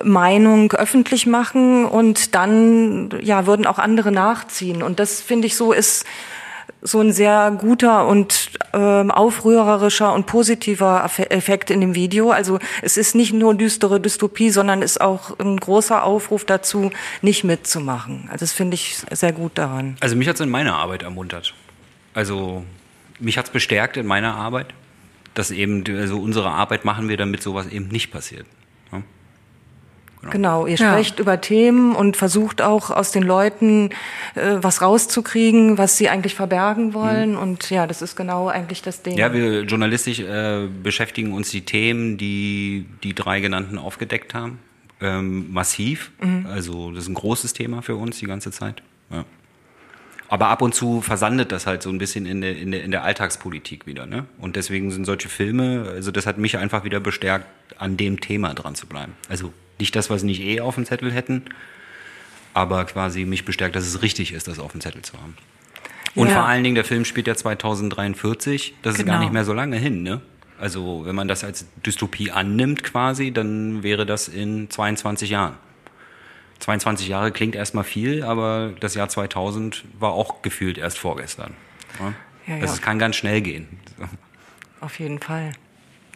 Meinung 0.03 0.73
öffentlich 0.73 1.27
machen 1.27 1.85
und 1.85 2.35
dann 2.35 3.11
ja 3.23 3.47
würden 3.47 3.67
auch 3.67 3.79
andere 3.79 4.13
nachziehen. 4.13 4.83
Und 4.83 4.99
das 5.01 5.21
finde 5.21 5.47
ich 5.47 5.57
so 5.57 5.73
ist 5.73 6.05
so 6.83 7.01
ein 7.01 7.13
sehr 7.13 7.51
guter 7.51 8.07
und 8.07 8.51
ähm, 8.73 9.11
aufrührerischer 9.11 10.13
und 10.15 10.27
positiver 10.27 11.09
Effekt 11.29 11.71
in 11.71 11.81
dem 11.81 11.95
Video. 11.95 12.31
Also 12.31 12.59
es 12.83 12.97
ist 12.97 13.15
nicht 13.15 13.33
nur 13.33 13.55
düstere 13.55 14.01
Dystopie, 14.01 14.51
sondern 14.51 14.83
ist 14.83 15.01
auch 15.01 15.39
ein 15.39 15.59
großer 15.59 16.03
Aufruf 16.03 16.45
dazu, 16.45 16.91
nicht 17.23 17.45
mitzumachen. 17.45 18.29
Also 18.31 18.45
das 18.45 18.53
finde 18.53 18.75
ich 18.75 19.03
sehr 19.11 19.33
gut 19.33 19.53
daran. 19.57 19.97
Also 20.01 20.17
mich 20.17 20.29
hat 20.29 20.37
es 20.37 20.41
in 20.41 20.49
meiner 20.49 20.77
Arbeit 20.77 21.03
ermuntert. 21.03 21.55
Also 22.15 22.65
mich 23.19 23.37
hat 23.37 23.47
es 23.47 23.51
bestärkt 23.51 23.97
in 23.97 24.07
meiner 24.07 24.35
Arbeit, 24.35 24.69
dass 25.35 25.51
eben 25.51 25.85
also 25.99 26.19
unsere 26.19 26.51
Arbeit 26.51 26.85
machen 26.85 27.09
wir, 27.09 27.17
damit 27.17 27.43
sowas 27.43 27.67
eben 27.69 27.89
nicht 27.89 28.11
passiert. 28.11 28.47
Genau, 30.21 30.33
genau 30.33 30.67
ihr 30.67 30.77
ja. 30.77 30.93
sprecht 30.93 31.19
über 31.19 31.41
Themen 31.41 31.95
und 31.95 32.17
versucht 32.17 32.61
auch 32.61 32.91
aus 32.91 33.11
den 33.11 33.23
Leuten 33.23 33.91
äh, 34.35 34.57
was 34.61 34.83
rauszukriegen, 34.83 35.79
was 35.79 35.97
sie 35.97 36.11
eigentlich 36.11 36.35
verbergen 36.35 36.93
wollen. 36.93 37.33
Mhm. 37.33 37.39
Und 37.39 37.71
ja, 37.71 37.87
das 37.87 38.03
ist 38.03 38.17
genau 38.17 38.49
eigentlich 38.49 38.83
das 38.83 39.03
Ding. 39.03 39.17
Ja, 39.17 39.33
wir 39.33 39.63
journalistisch 39.63 40.21
äh, 40.21 40.69
beschäftigen 40.83 41.33
uns 41.33 41.51
die 41.51 41.63
Themen, 41.63 42.19
die 42.19 42.87
die 43.03 43.15
drei 43.15 43.41
genannten 43.41 43.79
aufgedeckt 43.79 44.35
haben, 44.35 44.59
ähm, 45.01 45.51
massiv. 45.53 46.13
Mhm. 46.21 46.47
Also 46.47 46.91
das 46.91 47.05
ist 47.05 47.09
ein 47.09 47.15
großes 47.15 47.55
Thema 47.55 47.81
für 47.81 47.97
uns 47.97 48.19
die 48.19 48.27
ganze 48.27 48.51
Zeit. 48.51 48.83
Ja. 49.11 49.25
Aber 50.29 50.47
ab 50.47 50.63
und 50.63 50.75
zu 50.75 51.01
versandet 51.01 51.51
das 51.51 51.67
halt 51.67 51.83
so 51.83 51.91
ein 51.91 51.99
bisschen 51.99 52.25
in 52.25 52.41
der, 52.41 52.57
in 52.57 52.71
der, 52.71 52.85
in 52.85 52.93
der 52.93 53.03
Alltagspolitik 53.03 53.87
wieder. 53.87 54.07
Ne? 54.07 54.27
Und 54.39 54.55
deswegen 54.55 54.93
sind 54.93 55.05
solche 55.05 55.29
Filme, 55.29 55.87
also 55.89 56.13
das 56.13 56.25
hat 56.25 56.39
mich 56.39 56.57
einfach 56.57 56.85
wieder 56.85 57.01
bestärkt, 57.01 57.47
an 57.79 57.97
dem 57.97 58.21
Thema 58.21 58.55
dran 58.55 58.77
zu 58.77 58.87
bleiben. 58.87 59.15
Also 59.29 59.53
nicht 59.81 59.97
das, 59.97 60.11
was 60.11 60.23
nicht 60.23 60.41
eh 60.41 60.61
auf 60.61 60.77
dem 60.77 60.85
Zettel 60.85 61.13
hätten, 61.13 61.45
aber 62.55 62.85
quasi 62.85 63.25
mich 63.25 63.45
bestärkt, 63.45 63.77
dass 63.77 63.87
es 63.87 64.03
richtig 64.03 64.33
ist, 64.33 64.49
das 64.49 64.59
auf 64.59 64.73
dem 64.73 64.81
Zettel 64.81 65.03
zu 65.03 65.15
haben. 65.15 65.37
Und 66.15 66.29
ja. 66.29 66.35
vor 66.35 66.45
allen 66.45 66.65
Dingen, 66.65 66.75
der 66.75 66.85
Film 66.85 67.05
spielt 67.05 67.27
ja 67.27 67.35
2043, 67.35 68.75
das 68.83 68.95
genau. 68.95 69.01
ist 69.01 69.07
gar 69.07 69.15
genau. 69.15 69.21
nicht 69.21 69.33
mehr 69.33 69.45
so 69.45 69.53
lange 69.53 69.77
hin, 69.77 70.03
ne? 70.03 70.21
Also, 70.59 71.07
wenn 71.07 71.15
man 71.15 71.27
das 71.27 71.43
als 71.43 71.67
Dystopie 71.87 72.31
annimmt 72.31 72.83
quasi, 72.83 73.33
dann 73.33 73.83
wäre 73.83 74.05
das 74.05 74.29
in 74.29 74.69
22 74.69 75.31
Jahren. 75.31 75.57
22 76.59 77.09
Jahre 77.09 77.33
klingt 77.33 77.55
erstmal 77.55 77.85
viel, 77.85 78.23
aber 78.23 78.75
das 78.81 78.95
Jahr 78.95 79.09
2000 79.09 79.85
war 79.99 80.13
auch 80.13 80.43
gefühlt 80.43 80.77
erst 80.77 80.99
vorgestern. 80.99 81.55
Ja? 81.99 82.13
Ja, 82.47 82.57
ja. 82.57 82.63
Also 82.63 82.75
es 82.75 82.83
kann 82.83 82.99
ganz 82.99 83.17
schnell 83.17 83.41
gehen. 83.41 83.69
Auf 84.81 84.99
jeden 84.99 85.19
Fall. 85.19 85.53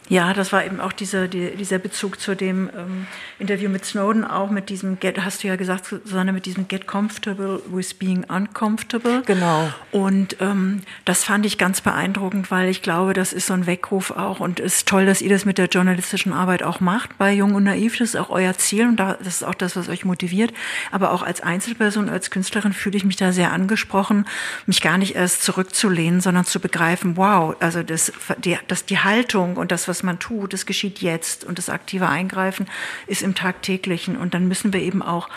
Ja, 0.07 0.33
das 0.33 0.53
war 0.53 0.63
eben 0.63 0.79
auch 0.79 0.91
dieser, 0.91 1.27
die, 1.27 1.55
dieser 1.55 1.79
Bezug 1.79 2.19
zu 2.19 2.35
dem 2.35 2.69
ähm, 2.77 3.07
Interview 3.39 3.69
mit 3.69 3.85
Snowden, 3.85 4.23
auch 4.23 4.51
mit 4.51 4.69
diesem 4.69 4.99
Get, 4.99 5.23
hast 5.23 5.43
du 5.43 5.47
ja 5.47 5.55
gesagt, 5.55 5.85
Susanne, 5.85 6.31
mit 6.31 6.45
diesem 6.45 6.67
Get 6.67 6.85
comfortable 6.85 7.59
with 7.71 7.95
being 7.95 8.23
uncomfortable. 8.25 9.23
Genau. 9.25 9.71
Und 9.91 10.37
ähm, 10.41 10.81
das 11.05 11.23
fand 11.23 11.45
ich 11.47 11.57
ganz 11.57 11.81
beeindruckend, 11.81 12.51
weil 12.51 12.69
ich 12.69 12.83
glaube, 12.83 13.13
das 13.13 13.33
ist 13.33 13.47
so 13.47 13.53
ein 13.53 13.65
Weckruf 13.65 14.11
auch 14.11 14.39
und 14.39 14.59
es 14.59 14.75
ist 14.75 14.87
toll, 14.87 15.07
dass 15.07 15.21
ihr 15.21 15.29
das 15.29 15.43
mit 15.45 15.57
der 15.57 15.67
journalistischen 15.67 16.33
Arbeit 16.33 16.61
auch 16.61 16.79
macht 16.79 17.17
bei 17.17 17.33
Jung 17.33 17.55
und 17.55 17.63
Naiv. 17.63 17.97
Das 17.97 18.09
ist 18.09 18.15
auch 18.15 18.29
euer 18.29 18.55
Ziel 18.57 18.87
und 18.87 18.97
das 18.97 19.19
ist 19.21 19.43
auch 19.43 19.55
das, 19.55 19.75
was 19.75 19.89
euch 19.89 20.05
motiviert. 20.05 20.53
Aber 20.91 21.11
auch 21.11 21.23
als 21.23 21.41
Einzelperson, 21.41 22.09
als 22.09 22.29
Künstlerin 22.29 22.73
fühle 22.73 22.97
ich 22.97 23.05
mich 23.05 23.15
da 23.15 23.31
sehr 23.31 23.51
angesprochen, 23.51 24.25
mich 24.67 24.81
gar 24.81 24.99
nicht 24.99 25.15
erst 25.15 25.41
zurückzulehnen, 25.41 26.21
sondern 26.21 26.45
zu 26.45 26.59
begreifen, 26.59 27.17
wow, 27.17 27.55
also 27.59 27.81
das, 27.81 28.13
die, 28.37 28.57
das, 28.67 28.85
die 28.85 28.99
Haltung 28.99 29.57
und 29.57 29.71
das, 29.71 29.87
was 29.87 29.94
was 29.95 30.03
man 30.03 30.19
tut, 30.19 30.51
das 30.51 30.65
geschieht 30.65 30.99
jetzt 30.99 31.45
und 31.45 31.57
das 31.57 31.69
aktive 31.69 32.09
Eingreifen 32.09 32.67
ist 33.07 33.21
im 33.21 33.33
Tagtäglichen. 33.33 34.17
Und 34.17 34.33
dann 34.33 34.45
müssen 34.49 34.73
wir 34.73 34.81
eben 34.81 35.01
auch 35.01 35.29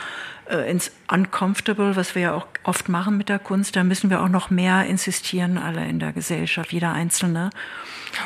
ins 0.54 0.90
Uncomfortable, 1.12 1.96
was 1.96 2.14
wir 2.14 2.22
ja 2.22 2.34
auch 2.34 2.46
oft 2.64 2.88
machen 2.88 3.16
mit 3.16 3.28
der 3.28 3.38
Kunst, 3.38 3.76
da 3.76 3.84
müssen 3.84 4.11
wir 4.11 4.22
auch 4.22 4.28
noch 4.28 4.50
mehr 4.50 4.87
insistieren, 4.87 5.58
alle 5.58 5.87
in 5.87 5.98
der 5.98 6.12
Gesellschaft, 6.12 6.72
jeder 6.72 6.92
Einzelne. 6.92 7.50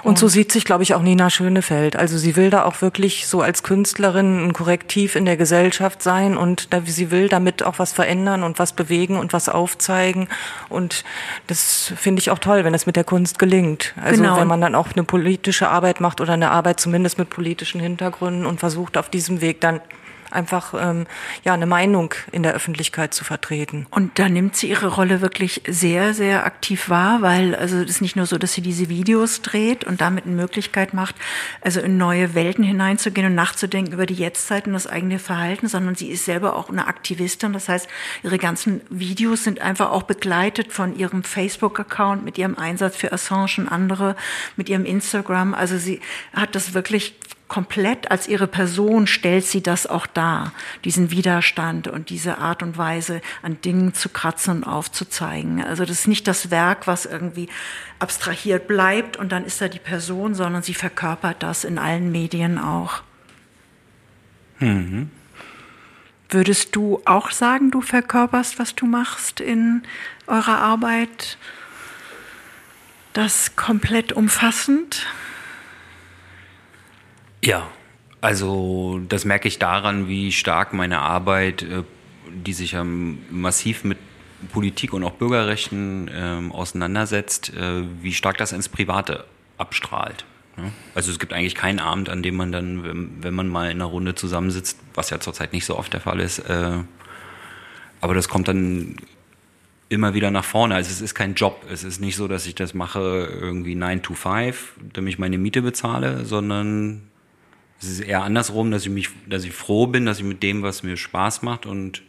Und, 0.02 0.18
so 0.18 0.28
sieht 0.28 0.52
sich, 0.52 0.64
glaube 0.64 0.82
ich, 0.82 0.94
auch 0.94 1.02
Nina 1.02 1.28
Schönefeld. 1.30 1.96
Also 1.96 2.16
sie 2.18 2.36
will 2.36 2.50
da 2.50 2.64
auch 2.64 2.80
wirklich 2.82 3.26
so 3.26 3.40
als 3.40 3.62
Künstlerin 3.62 4.46
ein 4.46 4.52
Korrektiv 4.52 5.16
in 5.16 5.24
der 5.24 5.36
Gesellschaft 5.36 6.02
sein 6.02 6.36
und 6.36 6.72
da, 6.72 6.82
sie 6.84 7.10
will 7.10 7.28
damit 7.28 7.62
auch 7.62 7.78
was 7.78 7.92
verändern 7.92 8.42
und 8.42 8.58
was 8.58 8.72
bewegen 8.72 9.16
und 9.16 9.32
was 9.32 9.48
aufzeigen. 9.48 10.28
Und 10.68 11.04
das 11.46 11.92
finde 11.96 12.20
ich 12.20 12.30
auch 12.30 12.38
toll, 12.38 12.64
wenn 12.64 12.74
es 12.74 12.86
mit 12.86 12.96
der 12.96 13.04
Kunst 13.04 13.38
gelingt. 13.38 13.94
Also 14.02 14.22
genau. 14.22 14.38
wenn 14.38 14.48
man 14.48 14.60
dann 14.60 14.74
auch 14.74 14.92
eine 14.92 15.04
politische 15.04 15.68
Arbeit 15.68 16.00
macht 16.00 16.20
oder 16.20 16.34
eine 16.34 16.50
Arbeit 16.50 16.80
zumindest 16.80 17.18
mit 17.18 17.30
politischen 17.30 17.80
Hintergründen 17.80 18.46
und 18.46 18.60
versucht 18.60 18.96
auf 18.96 19.10
diesem 19.10 19.40
Weg 19.40 19.60
dann 19.60 19.80
einfach 20.32 20.74
ähm, 20.74 21.06
ja 21.44 21.54
eine 21.54 21.66
Meinung 21.66 22.14
in 22.32 22.42
der 22.42 22.54
Öffentlichkeit 22.54 23.14
zu 23.14 23.24
vertreten. 23.24 23.86
Und 23.90 24.18
da 24.18 24.28
nimmt 24.28 24.56
sie 24.56 24.68
ihre 24.68 24.88
Rolle 24.88 25.20
wirklich 25.20 25.62
sehr, 25.68 26.14
sehr 26.14 26.46
aktiv 26.46 26.88
wahr, 26.88 27.22
weil 27.22 27.54
also 27.54 27.78
es 27.78 27.90
ist 27.90 28.00
nicht 28.00 28.16
nur 28.16 28.26
so, 28.26 28.38
dass 28.38 28.52
sie 28.52 28.62
diese 28.62 28.88
Videos 28.88 29.42
dreht 29.42 29.84
und 29.84 30.00
damit 30.00 30.26
eine 30.26 30.34
Möglichkeit 30.34 30.94
macht, 30.94 31.14
also 31.60 31.80
in 31.80 31.96
neue 31.96 32.34
Welten 32.34 32.64
hineinzugehen 32.64 33.26
und 33.26 33.34
nachzudenken 33.34 33.92
über 33.92 34.06
die 34.06 34.14
Jetztzeit 34.14 34.66
und 34.66 34.72
das 34.72 34.86
eigene 34.86 35.18
Verhalten, 35.18 35.68
sondern 35.68 35.94
sie 35.94 36.10
ist 36.10 36.24
selber 36.24 36.56
auch 36.56 36.68
eine 36.68 36.86
Aktivistin. 36.86 37.52
Das 37.52 37.68
heißt, 37.68 37.88
ihre 38.22 38.38
ganzen 38.38 38.80
Videos 38.90 39.44
sind 39.44 39.60
einfach 39.60 39.90
auch 39.90 40.04
begleitet 40.04 40.72
von 40.72 40.96
ihrem 40.96 41.22
Facebook-Account 41.22 42.24
mit 42.24 42.38
ihrem 42.38 42.56
Einsatz 42.56 42.96
für 42.96 43.12
Assange 43.12 43.54
und 43.58 43.68
andere, 43.68 44.16
mit 44.56 44.68
ihrem 44.68 44.84
Instagram. 44.84 45.54
Also 45.54 45.78
sie 45.78 46.00
hat 46.34 46.54
das 46.54 46.74
wirklich 46.74 47.14
komplett 47.52 48.10
als 48.10 48.28
ihre 48.28 48.46
Person 48.46 49.06
stellt 49.06 49.44
sie 49.44 49.62
das 49.62 49.86
auch 49.86 50.06
dar, 50.06 50.54
diesen 50.86 51.10
Widerstand 51.10 51.86
und 51.86 52.08
diese 52.08 52.38
Art 52.38 52.62
und 52.62 52.78
Weise 52.78 53.20
an 53.42 53.60
Dingen 53.60 53.92
zu 53.92 54.08
kratzen 54.08 54.56
und 54.56 54.64
aufzuzeigen. 54.64 55.62
Also 55.62 55.84
das 55.84 56.00
ist 56.00 56.08
nicht 56.08 56.26
das 56.26 56.50
Werk, 56.50 56.86
was 56.86 57.04
irgendwie 57.04 57.50
abstrahiert 57.98 58.66
bleibt 58.68 59.18
und 59.18 59.32
dann 59.32 59.44
ist 59.44 59.60
da 59.60 59.68
die 59.68 59.78
Person, 59.78 60.34
sondern 60.34 60.62
sie 60.62 60.72
verkörpert 60.72 61.42
das 61.42 61.64
in 61.64 61.76
allen 61.76 62.10
Medien 62.10 62.58
auch. 62.58 63.02
Mhm. 64.58 65.10
Würdest 66.30 66.74
du 66.74 67.02
auch 67.04 67.32
sagen, 67.32 67.70
du 67.70 67.82
verkörperst, 67.82 68.58
was 68.58 68.74
du 68.74 68.86
machst 68.86 69.40
in 69.40 69.82
eurer 70.26 70.56
Arbeit? 70.56 71.36
Das 73.12 73.56
komplett 73.56 74.14
umfassend? 74.14 75.04
Ja, 77.44 77.68
also 78.20 79.00
das 79.08 79.24
merke 79.24 79.48
ich 79.48 79.58
daran, 79.58 80.08
wie 80.08 80.32
stark 80.32 80.72
meine 80.72 81.00
Arbeit, 81.00 81.62
äh, 81.62 81.82
die 82.32 82.52
sich 82.52 82.76
massiv 83.30 83.84
mit 83.84 83.98
Politik 84.52 84.92
und 84.92 85.04
auch 85.04 85.12
Bürgerrechten 85.12 86.10
ähm, 86.12 86.52
auseinandersetzt, 86.52 87.52
äh, 87.54 87.82
wie 88.00 88.12
stark 88.12 88.38
das 88.38 88.52
ins 88.52 88.68
Private 88.68 89.24
abstrahlt. 89.58 90.24
Also 90.94 91.10
es 91.10 91.18
gibt 91.18 91.32
eigentlich 91.32 91.54
keinen 91.54 91.78
Abend, 91.78 92.10
an 92.10 92.22
dem 92.22 92.36
man 92.36 92.52
dann, 92.52 93.22
wenn, 93.22 93.34
man 93.34 93.48
mal 93.48 93.70
in 93.70 93.78
einer 93.78 93.86
Runde 93.86 94.14
zusammensitzt, 94.14 94.78
was 94.94 95.08
ja 95.10 95.18
zurzeit 95.18 95.52
nicht 95.54 95.64
so 95.64 95.78
oft 95.78 95.92
der 95.92 96.00
Fall 96.00 96.20
ist, 96.20 96.40
äh, 96.40 96.78
aber 98.00 98.14
das 98.14 98.28
kommt 98.28 98.48
dann 98.48 98.96
immer 99.88 100.14
wieder 100.14 100.30
nach 100.30 100.44
vorne. 100.44 100.74
Also 100.74 100.90
es 100.90 101.00
ist 101.00 101.14
kein 101.14 101.34
Job. 101.34 101.64
Es 101.70 101.84
ist 101.84 102.00
nicht 102.00 102.16
so, 102.16 102.26
dass 102.28 102.46
ich 102.46 102.54
das 102.54 102.74
mache 102.74 103.28
irgendwie 103.40 103.74
9 103.74 104.02
to 104.02 104.14
5, 104.14 104.74
damit 104.92 105.14
ich 105.14 105.18
meine 105.18 105.38
Miete 105.38 105.62
bezahle, 105.62 106.24
sondern 106.24 107.02
es 107.82 107.88
ist 107.88 108.00
eher 108.00 108.22
andersrum, 108.22 108.70
dass 108.70 108.84
ich 108.84 108.90
mich, 108.90 109.08
dass 109.26 109.44
ich 109.44 109.52
froh 109.52 109.86
bin, 109.86 110.06
dass 110.06 110.18
ich 110.18 110.24
mit 110.24 110.42
dem, 110.42 110.62
was 110.62 110.82
mir 110.82 110.96
Spaß 110.96 111.42
macht 111.42 111.66
und 111.66 112.02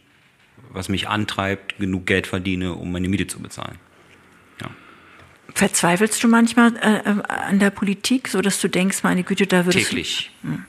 was 0.70 0.88
mich 0.88 1.08
antreibt, 1.08 1.78
genug 1.78 2.06
Geld 2.06 2.26
verdiene, 2.26 2.74
um 2.74 2.92
meine 2.92 3.08
Miete 3.08 3.26
zu 3.26 3.40
bezahlen. 3.40 3.78
Ja. 4.60 4.70
Verzweifelst 5.54 6.22
du 6.22 6.28
manchmal 6.28 6.76
äh, 6.76 7.10
äh 7.10 7.22
an 7.28 7.58
der 7.58 7.70
Politik, 7.70 8.28
so 8.28 8.40
dass 8.40 8.60
du 8.60 8.68
denkst, 8.68 9.02
meine 9.02 9.24
Güte, 9.24 9.46
da 9.46 9.66
würdest 9.66 9.88
Täglich. 9.88 10.30
Du, 10.42 10.48
hm. 10.50 10.64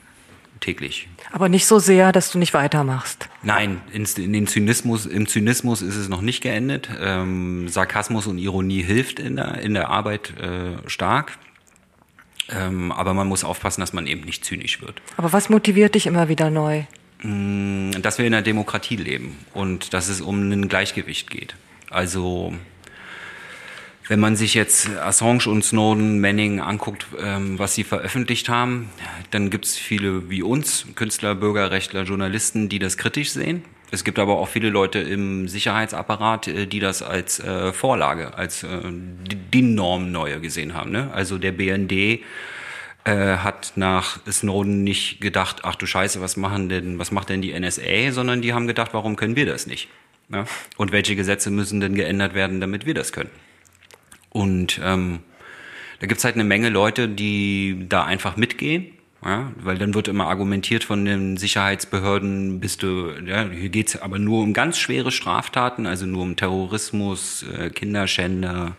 Täglich. 0.60 1.08
Aber 1.32 1.48
nicht 1.48 1.66
so 1.66 1.78
sehr, 1.78 2.12
dass 2.12 2.30
du 2.30 2.38
nicht 2.38 2.54
weitermachst. 2.54 3.28
Nein, 3.42 3.82
in, 3.92 4.06
in 4.16 4.32
den 4.32 4.46
Zynismus, 4.46 5.04
im 5.04 5.26
Zynismus 5.26 5.82
ist 5.82 5.96
es 5.96 6.08
noch 6.08 6.22
nicht 6.22 6.40
geendet. 6.40 6.88
Ähm, 6.98 7.68
Sarkasmus 7.68 8.26
und 8.26 8.38
Ironie 8.38 8.82
hilft 8.82 9.20
in 9.20 9.36
der, 9.36 9.58
in 9.58 9.74
der 9.74 9.90
Arbeit 9.90 10.32
äh, 10.38 10.88
stark. 10.88 11.38
Ähm, 12.48 12.92
aber 12.92 13.14
man 13.14 13.26
muss 13.26 13.44
aufpassen, 13.44 13.80
dass 13.80 13.92
man 13.92 14.06
eben 14.06 14.22
nicht 14.22 14.44
zynisch 14.44 14.80
wird. 14.80 15.02
Aber 15.16 15.32
was 15.32 15.48
motiviert 15.48 15.94
dich 15.94 16.06
immer 16.06 16.28
wieder 16.28 16.50
neu? 16.50 16.84
Mm, 17.22 17.90
dass 18.02 18.18
wir 18.18 18.26
in 18.26 18.34
einer 18.34 18.42
Demokratie 18.42 18.96
leben 18.96 19.36
und 19.52 19.94
dass 19.94 20.08
es 20.08 20.20
um 20.20 20.50
ein 20.50 20.68
Gleichgewicht 20.68 21.30
geht. 21.30 21.56
Also 21.90 22.54
wenn 24.08 24.20
man 24.20 24.36
sich 24.36 24.54
jetzt 24.54 24.88
Assange 24.90 25.46
und 25.48 25.64
Snowden, 25.64 26.20
Manning 26.20 26.60
anguckt, 26.60 27.06
ähm, 27.18 27.58
was 27.58 27.74
sie 27.74 27.82
veröffentlicht 27.82 28.48
haben, 28.48 28.90
dann 29.30 29.50
gibt 29.50 29.64
es 29.64 29.76
viele 29.76 30.30
wie 30.30 30.42
uns, 30.42 30.86
Künstler, 30.94 31.34
Bürgerrechtler, 31.34 32.02
Journalisten, 32.02 32.68
die 32.68 32.78
das 32.78 32.96
kritisch 32.96 33.30
sehen. 33.30 33.64
Es 33.90 34.02
gibt 34.02 34.18
aber 34.18 34.38
auch 34.38 34.48
viele 34.48 34.70
Leute 34.70 34.98
im 34.98 35.48
Sicherheitsapparat, 35.48 36.48
äh, 36.48 36.66
die 36.66 36.80
das 36.80 37.02
als 37.02 37.40
äh, 37.40 37.72
Vorlage, 37.72 38.34
als 38.34 38.62
äh, 38.62 38.80
die 38.84 39.62
Norm 39.62 40.10
neue 40.12 40.40
gesehen 40.40 40.74
haben. 40.74 40.90
Ne? 40.90 41.10
Also 41.12 41.38
der 41.38 41.52
BND 41.52 41.92
äh, 41.92 42.20
hat 43.04 43.74
nach 43.76 44.18
Snowden 44.30 44.82
nicht 44.82 45.20
gedacht, 45.20 45.60
ach 45.62 45.76
du 45.76 45.86
Scheiße, 45.86 46.20
was 46.20 46.36
machen 46.36 46.68
denn, 46.68 46.98
was 46.98 47.12
macht 47.12 47.28
denn 47.28 47.42
die 47.42 47.58
NSA, 47.58 48.10
sondern 48.10 48.42
die 48.42 48.52
haben 48.52 48.66
gedacht, 48.66 48.92
warum 48.92 49.16
können 49.16 49.36
wir 49.36 49.46
das 49.46 49.66
nicht? 49.66 49.88
Ja? 50.28 50.44
Und 50.76 50.90
welche 50.90 51.14
Gesetze 51.14 51.50
müssen 51.50 51.80
denn 51.80 51.94
geändert 51.94 52.34
werden, 52.34 52.60
damit 52.60 52.86
wir 52.86 52.94
das 52.94 53.12
können? 53.12 53.30
Und 54.30 54.80
ähm, 54.82 55.20
da 56.00 56.06
gibt's 56.06 56.24
halt 56.24 56.34
eine 56.34 56.44
Menge 56.44 56.68
Leute, 56.68 57.08
die 57.08 57.86
da 57.88 58.04
einfach 58.04 58.36
mitgehen 58.36 58.95
ja, 59.26 59.52
weil 59.56 59.76
dann 59.76 59.92
wird 59.94 60.06
immer 60.06 60.28
argumentiert 60.28 60.84
von 60.84 61.04
den 61.04 61.36
Sicherheitsbehörden, 61.36 62.60
bist 62.60 62.84
du, 62.84 63.10
ja, 63.26 63.48
hier 63.50 63.70
geht's 63.70 63.96
aber 63.96 64.20
nur 64.20 64.40
um 64.40 64.52
ganz 64.52 64.78
schwere 64.78 65.10
Straftaten, 65.10 65.84
also 65.84 66.06
nur 66.06 66.22
um 66.22 66.36
Terrorismus, 66.36 67.44
äh, 67.58 67.70
Kinderschänder, 67.70 68.76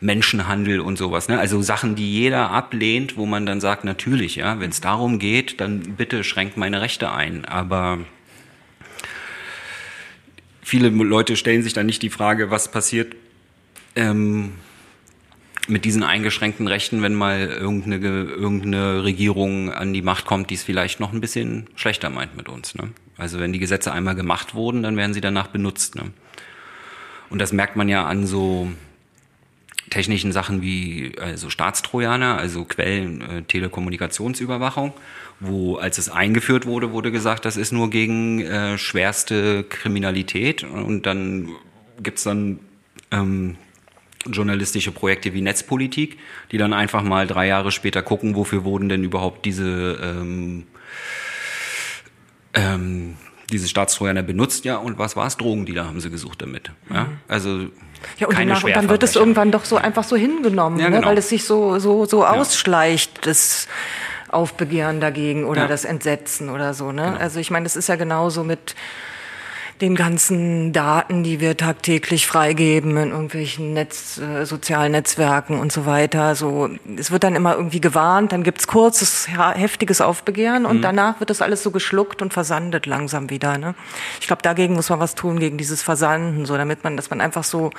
Menschenhandel 0.00 0.78
und 0.78 0.96
sowas. 0.96 1.28
Ne? 1.28 1.40
Also 1.40 1.60
Sachen, 1.60 1.96
die 1.96 2.12
jeder 2.12 2.50
ablehnt, 2.50 3.16
wo 3.16 3.26
man 3.26 3.46
dann 3.46 3.60
sagt, 3.60 3.82
natürlich, 3.82 4.36
ja, 4.36 4.60
wenn 4.60 4.70
es 4.70 4.80
darum 4.80 5.18
geht, 5.18 5.60
dann 5.60 5.80
bitte 5.96 6.22
schränkt 6.22 6.56
meine 6.56 6.80
Rechte 6.80 7.10
ein. 7.10 7.44
Aber 7.44 7.98
viele 10.62 10.88
Leute 10.88 11.34
stellen 11.34 11.64
sich 11.64 11.72
dann 11.72 11.86
nicht 11.86 12.02
die 12.02 12.10
Frage, 12.10 12.52
was 12.52 12.70
passiert, 12.70 13.16
ähm, 13.96 14.52
mit 15.68 15.84
diesen 15.84 16.02
eingeschränkten 16.02 16.66
Rechten, 16.66 17.02
wenn 17.02 17.14
mal 17.14 17.40
irgendeine, 17.40 17.98
irgendeine 17.98 19.04
Regierung 19.04 19.72
an 19.72 19.92
die 19.92 20.02
Macht 20.02 20.24
kommt, 20.24 20.50
die 20.50 20.54
es 20.54 20.62
vielleicht 20.62 20.98
noch 20.98 21.12
ein 21.12 21.20
bisschen 21.20 21.68
schlechter 21.76 22.10
meint 22.10 22.36
mit 22.36 22.48
uns. 22.48 22.74
Ne? 22.74 22.90
Also 23.16 23.38
wenn 23.38 23.52
die 23.52 23.58
Gesetze 23.58 23.92
einmal 23.92 24.14
gemacht 24.14 24.54
wurden, 24.54 24.82
dann 24.82 24.96
werden 24.96 25.12
sie 25.12 25.20
danach 25.20 25.48
benutzt. 25.48 25.94
Ne? 25.94 26.10
Und 27.28 27.40
das 27.40 27.52
merkt 27.52 27.76
man 27.76 27.88
ja 27.88 28.06
an 28.06 28.26
so 28.26 28.68
technischen 29.90 30.32
Sachen 30.32 30.62
wie 30.62 31.12
also 31.20 31.50
Staatstrojaner, 31.50 32.38
also 32.38 32.64
Quellen, 32.64 33.20
äh, 33.20 33.42
Telekommunikationsüberwachung, 33.42 34.92
wo 35.40 35.76
als 35.76 35.98
es 35.98 36.08
eingeführt 36.08 36.66
wurde, 36.66 36.92
wurde 36.92 37.12
gesagt, 37.12 37.44
das 37.44 37.56
ist 37.56 37.72
nur 37.72 37.90
gegen 37.90 38.40
äh, 38.40 38.78
schwerste 38.78 39.64
Kriminalität 39.64 40.64
und 40.64 41.04
dann 41.06 41.50
gibt's 42.02 42.24
dann 42.24 42.60
ähm, 43.10 43.56
journalistische 44.32 44.92
Projekte 44.92 45.34
wie 45.34 45.42
Netzpolitik, 45.42 46.18
die 46.52 46.58
dann 46.58 46.72
einfach 46.72 47.02
mal 47.02 47.26
drei 47.26 47.46
Jahre 47.46 47.72
später 47.72 48.02
gucken, 48.02 48.34
wofür 48.34 48.64
wurden 48.64 48.88
denn 48.88 49.04
überhaupt 49.04 49.44
diese 49.44 49.98
ähm, 50.02 50.64
ähm, 52.54 53.16
diese 53.50 53.66
Staatstrojaner 53.68 54.22
benutzt, 54.22 54.64
ja, 54.64 54.76
und 54.76 54.98
was 54.98 55.16
war 55.16 55.26
es? 55.26 55.36
Drogendealer 55.36 55.86
haben 55.86 56.00
sie 56.00 56.10
gesucht 56.10 56.42
damit. 56.42 56.70
Ja? 56.90 57.04
Mhm. 57.04 57.16
Also 57.28 57.58
ja, 58.18 58.26
und, 58.26 58.34
keine 58.34 58.52
nach, 58.52 58.62
und 58.62 58.76
dann 58.76 58.88
wird 58.88 59.02
es 59.02 59.16
irgendwann 59.16 59.50
doch 59.50 59.64
so 59.64 59.76
einfach 59.76 60.04
so 60.04 60.16
hingenommen, 60.16 60.78
ja, 60.78 60.84
ne, 60.84 60.96
genau. 60.96 61.00
ne, 61.00 61.10
weil 61.10 61.18
es 61.18 61.30
sich 61.30 61.44
so, 61.44 61.78
so, 61.78 62.04
so 62.04 62.22
ja. 62.22 62.32
ausschleicht, 62.32 63.26
das 63.26 63.66
Aufbegehren 64.28 65.00
dagegen 65.00 65.44
oder 65.44 65.62
ja. 65.62 65.66
das 65.68 65.84
Entsetzen 65.84 66.50
oder 66.50 66.74
so. 66.74 66.92
Ne? 66.92 67.02
Genau. 67.02 67.16
Also 67.16 67.40
ich 67.40 67.50
meine, 67.50 67.64
das 67.64 67.76
ist 67.76 67.88
ja 67.88 67.96
genauso 67.96 68.44
mit 68.44 68.74
den 69.80 69.94
ganzen 69.94 70.72
Daten, 70.72 71.22
die 71.22 71.40
wir 71.40 71.56
tagtäglich 71.56 72.26
freigeben 72.26 72.96
in 72.96 73.10
irgendwelchen 73.10 73.72
Netz, 73.72 74.18
äh, 74.18 74.44
sozialen 74.44 74.92
Netzwerken 74.92 75.58
und 75.60 75.72
so 75.72 75.86
weiter. 75.86 76.34
So, 76.34 76.68
es 76.96 77.10
wird 77.10 77.24
dann 77.24 77.36
immer 77.36 77.54
irgendwie 77.54 77.80
gewarnt, 77.80 78.32
dann 78.32 78.42
gibt's 78.42 78.66
kurzes, 78.66 79.28
heftiges 79.28 80.00
Aufbegehren 80.00 80.66
und 80.66 80.78
mhm. 80.78 80.82
danach 80.82 81.20
wird 81.20 81.30
das 81.30 81.42
alles 81.42 81.62
so 81.62 81.70
geschluckt 81.70 82.22
und 82.22 82.32
versandet 82.32 82.86
langsam 82.86 83.30
wieder. 83.30 83.58
Ne? 83.58 83.74
Ich 84.20 84.26
glaube, 84.26 84.42
dagegen 84.42 84.74
muss 84.74 84.90
man 84.90 85.00
was 85.00 85.14
tun, 85.14 85.38
gegen 85.38 85.58
dieses 85.58 85.82
Versanden, 85.82 86.46
so 86.46 86.56
damit 86.56 86.82
man, 86.84 86.96
dass 86.96 87.10
man 87.10 87.20
einfach 87.20 87.44
so 87.44 87.70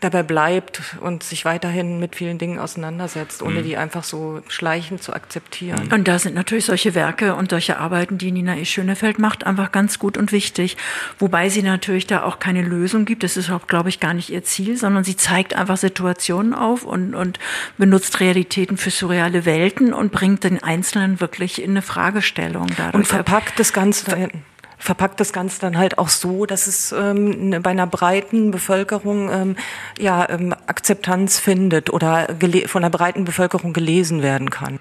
dabei 0.00 0.22
bleibt 0.22 0.82
und 1.00 1.22
sich 1.22 1.44
weiterhin 1.44 1.98
mit 1.98 2.16
vielen 2.16 2.38
Dingen 2.38 2.58
auseinandersetzt, 2.58 3.42
ohne 3.42 3.60
mhm. 3.60 3.64
die 3.64 3.76
einfach 3.76 4.04
so 4.04 4.42
schleichend 4.48 5.02
zu 5.02 5.12
akzeptieren. 5.12 5.90
Und 5.92 6.06
da 6.06 6.18
sind 6.18 6.34
natürlich 6.34 6.66
solche 6.66 6.94
Werke 6.94 7.34
und 7.34 7.50
solche 7.50 7.78
Arbeiten, 7.78 8.18
die 8.18 8.30
Nina 8.30 8.56
E. 8.56 8.64
Schönefeld 8.64 9.18
macht, 9.18 9.46
einfach 9.46 9.72
ganz 9.72 9.98
gut 9.98 10.18
und 10.18 10.32
wichtig. 10.32 10.76
Wobei 11.18 11.48
sie 11.48 11.62
natürlich 11.62 12.06
da 12.06 12.24
auch 12.24 12.38
keine 12.38 12.62
Lösung 12.62 13.04
gibt. 13.06 13.22
Das 13.22 13.36
ist 13.36 13.50
auch, 13.50 13.66
glaube 13.66 13.88
ich, 13.88 14.00
gar 14.00 14.12
nicht 14.12 14.30
ihr 14.30 14.44
Ziel, 14.44 14.76
sondern 14.76 15.04
sie 15.04 15.16
zeigt 15.16 15.54
einfach 15.54 15.78
Situationen 15.78 16.54
auf 16.54 16.84
und, 16.84 17.14
und 17.14 17.38
benutzt 17.78 18.20
Realitäten 18.20 18.76
für 18.76 18.90
surreale 18.90 19.44
Welten 19.44 19.94
und 19.94 20.12
bringt 20.12 20.44
den 20.44 20.62
Einzelnen 20.62 21.20
wirklich 21.20 21.62
in 21.62 21.70
eine 21.70 21.82
Fragestellung. 21.82 22.68
Dadurch. 22.76 22.94
Und 22.94 23.06
verpackt 23.06 23.58
das 23.58 23.72
Ganze 23.72 24.10
da 24.10 24.16
hinten 24.16 24.44
verpackt 24.78 25.20
das 25.20 25.32
Ganze 25.32 25.60
dann 25.60 25.76
halt 25.76 25.98
auch 25.98 26.08
so, 26.08 26.46
dass 26.46 26.66
es 26.66 26.92
ähm, 26.92 27.50
ne, 27.50 27.60
bei 27.60 27.70
einer 27.70 27.86
breiten 27.86 28.50
Bevölkerung 28.50 29.30
ähm, 29.30 29.56
ja 29.98 30.28
ähm, 30.28 30.52
Akzeptanz 30.66 31.38
findet 31.38 31.90
oder 31.90 32.28
von 32.66 32.82
der 32.82 32.90
breiten 32.90 33.24
Bevölkerung 33.24 33.72
gelesen 33.72 34.22
werden 34.22 34.50
kann. 34.50 34.78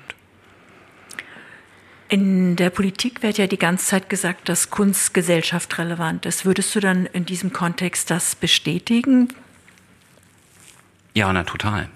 In 2.08 2.56
der 2.56 2.70
Politik 2.70 3.24
wird 3.24 3.40
ja 3.40 3.48
die 3.48 3.58
ganze 3.58 3.88
Zeit 3.88 4.10
gesagt, 4.10 4.48
dass 4.48 4.70
Kunst 4.70 5.14
gesellschaftsrelevant 5.14 6.26
ist. 6.28 6.46
Würdest 6.46 6.76
du 6.76 6.80
dann 6.80 7.08
in 7.08 7.26
diesem 7.26 7.52
Kontext 7.52 8.12
das 8.12 8.36
bestätigen? 8.36 9.30
Ja, 11.16 11.34
na 11.34 11.44
total. 11.44 11.90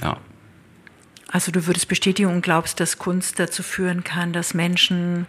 Ja. 0.00 0.16
Also 1.28 1.52
du 1.52 1.66
würdest 1.66 1.88
bestätigen 1.88 2.30
und 2.30 2.42
glaubst, 2.42 2.80
dass 2.80 2.98
Kunst 2.98 3.38
dazu 3.38 3.62
führen 3.62 4.02
kann, 4.02 4.32
dass 4.32 4.54
Menschen 4.54 5.26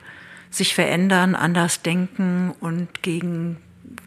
sich 0.53 0.75
verändern, 0.75 1.35
anders 1.35 1.81
denken 1.81 2.53
und 2.59 3.01
gegen 3.01 3.57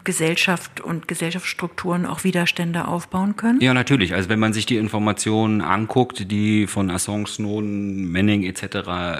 Gesellschaft 0.03 0.79
und 0.79 1.07
Gesellschaftsstrukturen 1.07 2.05
auch 2.05 2.23
Widerstände 2.23 2.87
aufbauen 2.87 3.35
können? 3.35 3.59
Ja, 3.61 3.73
natürlich. 3.73 4.13
Also 4.13 4.29
wenn 4.29 4.39
man 4.39 4.53
sich 4.53 4.65
die 4.65 4.77
Informationen 4.77 5.61
anguckt, 5.61 6.31
die 6.31 6.67
von 6.67 6.89
Assange, 6.89 7.27
Snowden, 7.27 8.11
Manning 8.11 8.43
etc. 8.43 8.63
Äh, 8.63 9.19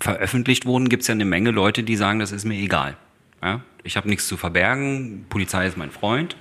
veröffentlicht 0.00 0.66
wurden, 0.66 0.88
gibt 0.88 1.02
es 1.02 1.08
ja 1.08 1.12
eine 1.12 1.24
Menge 1.24 1.50
Leute, 1.50 1.82
die 1.82 1.96
sagen, 1.96 2.18
das 2.18 2.32
ist 2.32 2.44
mir 2.44 2.56
egal. 2.56 2.96
Ja? 3.42 3.60
Ich 3.82 3.96
habe 3.96 4.08
nichts 4.08 4.26
zu 4.26 4.36
verbergen, 4.36 5.26
Polizei 5.28 5.66
ist 5.66 5.76
mein 5.76 5.90
Freund. 5.90 6.36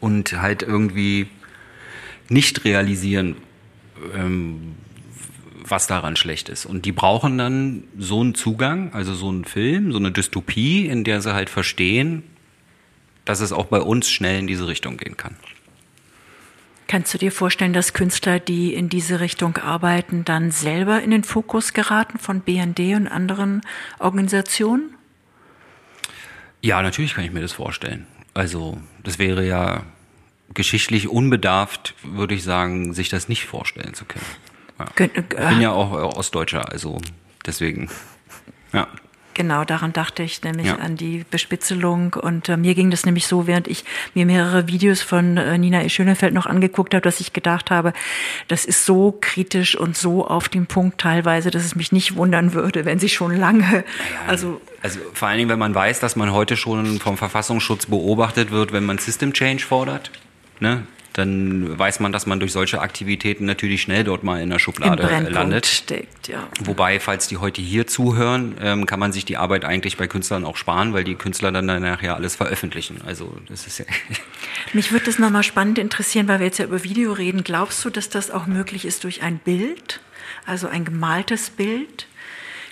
Und 0.00 0.40
halt 0.40 0.62
irgendwie 0.62 1.28
nicht 2.28 2.64
realisieren, 2.64 3.36
ähm, 4.14 4.74
was 5.66 5.86
daran 5.86 6.16
schlecht 6.16 6.48
ist. 6.48 6.66
Und 6.66 6.84
die 6.84 6.92
brauchen 6.92 7.38
dann 7.38 7.84
so 7.98 8.20
einen 8.20 8.34
Zugang, 8.34 8.92
also 8.92 9.14
so 9.14 9.28
einen 9.28 9.44
Film, 9.44 9.92
so 9.92 9.98
eine 9.98 10.12
Dystopie, 10.12 10.86
in 10.86 11.04
der 11.04 11.20
sie 11.20 11.34
halt 11.34 11.50
verstehen, 11.50 12.22
dass 13.24 13.40
es 13.40 13.52
auch 13.52 13.66
bei 13.66 13.80
uns 13.80 14.10
schnell 14.10 14.38
in 14.38 14.46
diese 14.46 14.68
Richtung 14.68 14.98
gehen 14.98 15.16
kann. 15.16 15.36
Kannst 16.86 17.14
du 17.14 17.18
dir 17.18 17.32
vorstellen, 17.32 17.72
dass 17.72 17.94
Künstler, 17.94 18.38
die 18.38 18.74
in 18.74 18.90
diese 18.90 19.20
Richtung 19.20 19.56
arbeiten, 19.56 20.24
dann 20.24 20.50
selber 20.50 21.02
in 21.02 21.10
den 21.10 21.24
Fokus 21.24 21.72
geraten 21.72 22.18
von 22.18 22.40
BND 22.40 22.94
und 22.94 23.08
anderen 23.08 23.62
Organisationen? 23.98 24.94
Ja, 26.60 26.82
natürlich 26.82 27.14
kann 27.14 27.24
ich 27.24 27.32
mir 27.32 27.40
das 27.40 27.52
vorstellen. 27.52 28.06
Also, 28.34 28.78
das 29.02 29.18
wäre 29.18 29.46
ja 29.46 29.84
geschichtlich 30.52 31.08
unbedarft, 31.08 31.94
würde 32.02 32.34
ich 32.34 32.42
sagen, 32.42 32.92
sich 32.92 33.08
das 33.08 33.28
nicht 33.28 33.44
vorstellen 33.44 33.94
zu 33.94 34.04
können. 34.04 34.26
Ja. 34.78 34.86
Ich 34.96 35.12
bin 35.28 35.60
ja 35.60 35.72
auch 35.72 36.16
Ostdeutscher, 36.16 36.70
also 36.70 37.00
deswegen. 37.46 37.88
Ja. 38.72 38.88
Genau, 39.34 39.64
daran 39.64 39.92
dachte 39.92 40.22
ich 40.22 40.42
nämlich 40.42 40.68
ja. 40.68 40.76
an 40.76 40.96
die 40.96 41.24
Bespitzelung. 41.28 42.14
Und 42.14 42.48
äh, 42.48 42.56
mir 42.56 42.76
ging 42.76 42.92
das 42.92 43.04
nämlich 43.04 43.26
so, 43.26 43.48
während 43.48 43.66
ich 43.66 43.84
mir 44.14 44.26
mehrere 44.26 44.68
Videos 44.68 45.02
von 45.02 45.36
äh, 45.36 45.58
Nina 45.58 45.82
E. 45.82 45.88
Schönefeld 45.88 46.32
noch 46.32 46.46
angeguckt 46.46 46.94
habe, 46.94 47.02
dass 47.02 47.18
ich 47.18 47.32
gedacht 47.32 47.72
habe, 47.72 47.92
das 48.46 48.64
ist 48.64 48.86
so 48.86 49.18
kritisch 49.20 49.76
und 49.76 49.96
so 49.96 50.24
auf 50.26 50.48
dem 50.48 50.66
Punkt 50.66 50.98
teilweise, 51.00 51.50
dass 51.50 51.64
es 51.64 51.74
mich 51.74 51.90
nicht 51.90 52.14
wundern 52.14 52.54
würde, 52.54 52.84
wenn 52.84 53.00
sie 53.00 53.08
schon 53.08 53.36
lange, 53.36 53.84
also 54.28 54.60
also 54.82 55.00
vor 55.14 55.28
allen 55.28 55.38
Dingen, 55.38 55.50
wenn 55.50 55.58
man 55.58 55.74
weiß, 55.74 55.98
dass 56.00 56.14
man 56.14 56.32
heute 56.32 56.56
schon 56.56 57.00
vom 57.00 57.16
Verfassungsschutz 57.16 57.86
beobachtet 57.86 58.50
wird, 58.50 58.72
wenn 58.72 58.84
man 58.84 58.98
System 58.98 59.32
Change 59.32 59.64
fordert. 59.64 60.10
Ne? 60.64 60.82
dann 61.14 61.78
weiß 61.78 62.00
man, 62.00 62.10
dass 62.10 62.26
man 62.26 62.40
durch 62.40 62.52
solche 62.52 62.80
Aktivitäten 62.80 63.44
natürlich 63.44 63.82
schnell 63.82 64.02
dort 64.02 64.24
mal 64.24 64.42
in 64.42 64.50
der 64.50 64.58
Schublade 64.58 65.28
landet. 65.30 65.64
Steckt, 65.64 66.26
ja. 66.26 66.48
Wobei, 66.64 66.98
falls 66.98 67.28
die 67.28 67.36
heute 67.36 67.62
hier 67.62 67.86
zuhören, 67.86 68.56
ähm, 68.60 68.84
kann 68.84 68.98
man 68.98 69.12
sich 69.12 69.24
die 69.24 69.36
Arbeit 69.36 69.64
eigentlich 69.64 69.96
bei 69.96 70.08
Künstlern 70.08 70.44
auch 70.44 70.56
sparen, 70.56 70.92
weil 70.92 71.04
die 71.04 71.14
Künstler 71.14 71.52
dann 71.52 71.66
nachher 71.66 72.16
alles 72.16 72.34
veröffentlichen. 72.34 73.00
Also 73.06 73.36
das 73.48 73.68
ist 73.68 73.78
ja. 73.78 73.84
Mich 74.72 74.90
würde 74.90 75.04
das 75.04 75.20
nochmal 75.20 75.44
spannend 75.44 75.78
interessieren, 75.78 76.26
weil 76.26 76.40
wir 76.40 76.46
jetzt 76.46 76.58
ja 76.58 76.64
über 76.64 76.82
Video 76.82 77.12
reden. 77.12 77.44
Glaubst 77.44 77.84
du, 77.84 77.90
dass 77.90 78.08
das 78.08 78.32
auch 78.32 78.46
möglich 78.46 78.84
ist 78.84 79.04
durch 79.04 79.22
ein 79.22 79.38
Bild, 79.38 80.00
also 80.46 80.66
ein 80.66 80.84
gemaltes 80.84 81.50
Bild? 81.50 82.08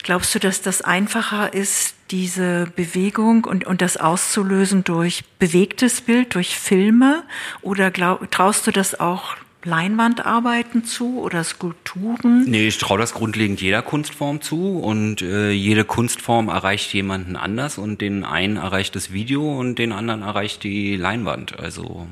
Glaubst 0.02 0.34
du, 0.34 0.40
dass 0.40 0.62
das 0.62 0.82
einfacher 0.82 1.54
ist, 1.54 1.94
diese 2.10 2.70
Bewegung 2.74 3.44
und, 3.44 3.64
und 3.64 3.80
das 3.82 3.96
auszulösen 3.96 4.84
durch 4.84 5.24
bewegtes 5.38 6.00
Bild, 6.00 6.34
durch 6.34 6.56
Filme? 6.56 7.22
Oder 7.62 7.90
glaub, 7.90 8.30
traust 8.30 8.66
du 8.66 8.72
das 8.72 8.98
auch 8.98 9.36
Leinwandarbeiten 9.64 10.84
zu 10.84 11.20
oder 11.20 11.44
Skulpturen? 11.44 12.44
Nee, 12.46 12.68
ich 12.68 12.78
traue 12.78 12.98
das 12.98 13.14
grundlegend 13.14 13.60
jeder 13.60 13.82
Kunstform 13.82 14.40
zu 14.40 14.78
und 14.80 15.22
äh, 15.22 15.50
jede 15.52 15.84
Kunstform 15.84 16.48
erreicht 16.48 16.92
jemanden 16.92 17.36
anders 17.36 17.78
und 17.78 18.00
den 18.00 18.24
einen 18.24 18.56
erreicht 18.56 18.96
das 18.96 19.12
Video 19.12 19.58
und 19.58 19.78
den 19.78 19.92
anderen 19.92 20.22
erreicht 20.22 20.64
die 20.64 20.96
Leinwand. 20.96 21.58
Also 21.58 22.08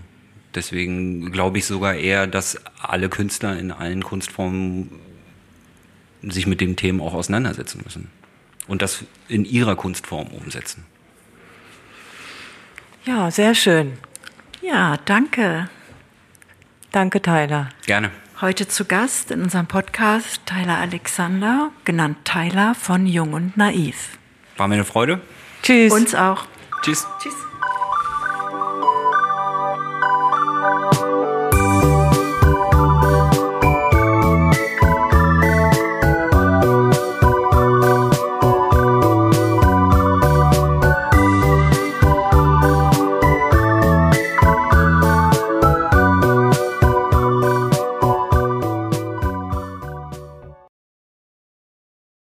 deswegen 0.54 1.32
glaube 1.32 1.58
ich 1.58 1.66
sogar 1.66 1.94
eher, 1.94 2.28
dass 2.28 2.58
alle 2.80 3.08
Künstler 3.08 3.58
in 3.58 3.72
allen 3.72 4.04
Kunstformen 4.04 4.90
sich 6.22 6.46
mit 6.46 6.60
dem 6.60 6.76
Themen 6.76 7.00
auch 7.00 7.14
auseinandersetzen 7.14 7.80
müssen 7.84 8.10
und 8.66 8.82
das 8.82 9.04
in 9.28 9.44
ihrer 9.44 9.76
Kunstform 9.76 10.28
umsetzen. 10.28 10.84
Ja, 13.04 13.30
sehr 13.30 13.54
schön. 13.54 13.94
Ja, 14.60 14.98
danke. 15.06 15.70
Danke, 16.92 17.22
Tyler. 17.22 17.70
Gerne. 17.86 18.10
Heute 18.40 18.68
zu 18.68 18.84
Gast 18.84 19.30
in 19.30 19.42
unserem 19.42 19.66
Podcast 19.66 20.40
Tyler 20.46 20.78
Alexander, 20.78 21.70
genannt 21.84 22.18
Tyler 22.24 22.74
von 22.74 23.06
Jung 23.06 23.32
und 23.32 23.56
Naiv. 23.56 24.18
War 24.56 24.68
mir 24.68 24.74
eine 24.74 24.84
Freude. 24.84 25.20
Tschüss. 25.62 25.92
Uns 25.92 26.14
auch. 26.14 26.46
Tschüss. 26.82 27.06
Tschüss. 27.22 27.49